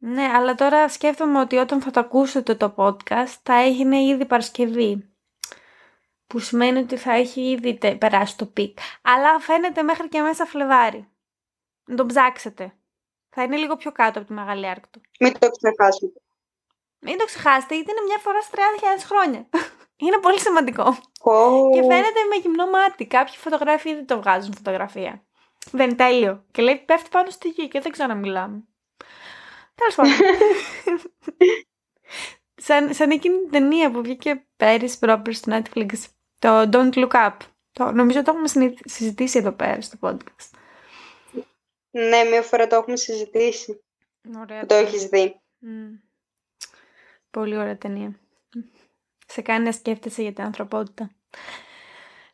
Ναι, 0.03 0.23
αλλά 0.23 0.55
τώρα 0.55 0.89
σκέφτομαι 0.89 1.39
ότι 1.39 1.57
όταν 1.57 1.81
θα 1.81 1.91
το 1.91 1.99
ακούσετε 1.99 2.55
το 2.55 2.73
podcast 2.77 3.35
θα 3.43 3.53
έγινε 3.53 4.01
ήδη 4.01 4.25
Παρασκευή. 4.25 5.09
Που 6.27 6.39
σημαίνει 6.39 6.79
ότι 6.79 6.97
θα 6.97 7.13
έχει 7.13 7.41
ήδη 7.41 7.97
περάσει 7.97 8.37
το 8.37 8.45
peak. 8.45 8.77
Αλλά 9.01 9.39
φαίνεται 9.39 9.81
μέχρι 9.81 10.09
και 10.09 10.21
μέσα 10.21 10.45
Φλεβάρι. 10.45 11.09
Να 11.85 11.95
τον 11.95 12.07
ψάξετε. 12.07 12.73
Θα 13.29 13.43
είναι 13.43 13.55
λίγο 13.55 13.75
πιο 13.75 13.91
κάτω 13.91 14.19
από 14.19 14.27
τη 14.27 14.33
Μεγάλη 14.33 14.67
Άρκτο. 14.67 15.01
Μην 15.19 15.39
το 15.39 15.49
ξεχάσετε. 15.49 16.21
Μην 16.99 17.17
το 17.17 17.25
ξεχάσετε, 17.25 17.75
γιατί 17.75 17.91
είναι 17.91 18.01
μια 18.07 18.17
φορά 18.17 18.41
στα 18.41 18.57
30.000 18.57 19.01
χρόνια. 19.05 19.49
Είναι 20.05 20.17
πολύ 20.17 20.39
σημαντικό. 20.39 20.83
Και 21.73 21.81
φαίνεται 21.81 22.23
με 22.29 22.35
γυμνό 22.41 22.69
μάτι. 22.69 23.05
Κάποιοι 23.05 23.35
φωτογράφοι 23.37 23.93
δεν 23.93 24.05
το 24.05 24.21
βγάζουν 24.21 24.53
φωτογραφία. 24.53 25.23
Δεν 25.71 25.87
είναι 25.87 25.95
τέλειο. 25.95 26.45
Και 26.51 26.61
λέει 26.61 26.77
πέφτει 26.77 27.09
πάνω 27.09 27.29
στη 27.29 27.49
γη 27.49 27.67
και 27.67 27.79
δεν 27.79 27.91
ξαναμιλάμε. 27.91 28.63
Τέλος 29.75 29.95
πάντων. 29.95 30.13
σαν, 32.65 32.93
σαν 32.93 33.11
εκείνη 33.11 33.37
την 33.37 33.51
ταινία 33.51 33.91
που 33.91 34.01
βγήκε 34.01 34.45
πέρυσι 34.57 34.99
πρόπερς 34.99 35.37
στο 35.37 35.61
Netflix. 35.61 35.89
Το 36.39 36.69
Don't 36.73 36.93
Look 36.93 37.11
Up. 37.11 37.37
Το, 37.71 37.91
νομίζω 37.91 38.21
το 38.23 38.31
έχουμε 38.31 38.73
συζητήσει 38.85 39.37
εδώ 39.37 39.51
πέρα 39.51 39.81
στο 39.81 39.97
podcast. 40.01 40.49
Ναι, 41.91 42.23
μία 42.23 42.41
φορά 42.41 42.67
το 42.67 42.75
έχουμε 42.75 42.97
συζητήσει. 42.97 43.83
Ωραία. 44.39 44.65
Το 44.65 44.75
έχεις 44.75 45.05
δει. 45.05 45.41
Πολύ 47.31 47.57
ωραία 47.57 47.77
ταινία. 47.77 48.19
Σε 49.27 49.41
κάνει 49.41 49.65
να 49.65 49.71
σκέφτεσαι 49.71 50.21
για 50.21 50.33
την 50.33 50.43
ανθρωπότητα. 50.43 51.11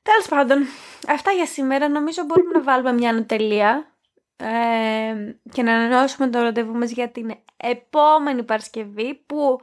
Τέλος 0.02 0.28
πάντων, 0.28 0.66
αυτά 1.08 1.32
για 1.32 1.46
σήμερα. 1.46 1.90
Νομίζω 1.90 2.24
μπορούμε 2.24 2.52
να 2.52 2.64
βάλουμε 2.64 2.94
μια 2.94 3.10
ανατελεία 3.10 3.97
ε, 4.38 5.36
και 5.52 5.64
να 5.64 5.76
ανανεώσουμε 5.76 6.30
το 6.30 6.42
ραντεβού 6.42 6.74
μας 6.74 6.92
για 6.92 7.10
την 7.10 7.32
επόμενη 7.58 8.44
Παρασκευή 8.44 9.16
που 9.26 9.60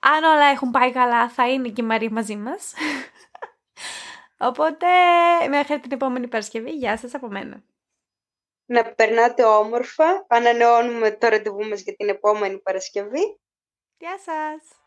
αν 0.00 0.24
όλα 0.24 0.44
έχουν 0.44 0.70
πάει 0.70 0.92
καλά 0.92 1.28
θα 1.28 1.48
είναι 1.50 1.68
και 1.68 1.82
η 1.82 1.84
Μαρία 1.84 2.10
μαζί 2.10 2.36
μας. 2.36 2.72
Οπότε 4.48 4.86
μέχρι 5.48 5.80
την 5.80 5.92
επόμενη 5.92 6.28
Παρασκευή, 6.28 6.70
γεια 6.70 6.96
σας 6.96 7.14
από 7.14 7.28
μένα. 7.28 7.62
Να 8.64 8.84
περνάτε 8.84 9.44
όμορφα, 9.44 10.26
ανανεώνουμε 10.28 11.10
το 11.10 11.28
ραντεβού 11.28 11.68
μας 11.68 11.80
για 11.80 11.94
την 11.94 12.08
επόμενη 12.08 12.58
Παρασκευή. 12.58 13.40
Γεια 13.98 14.18
σας! 14.18 14.81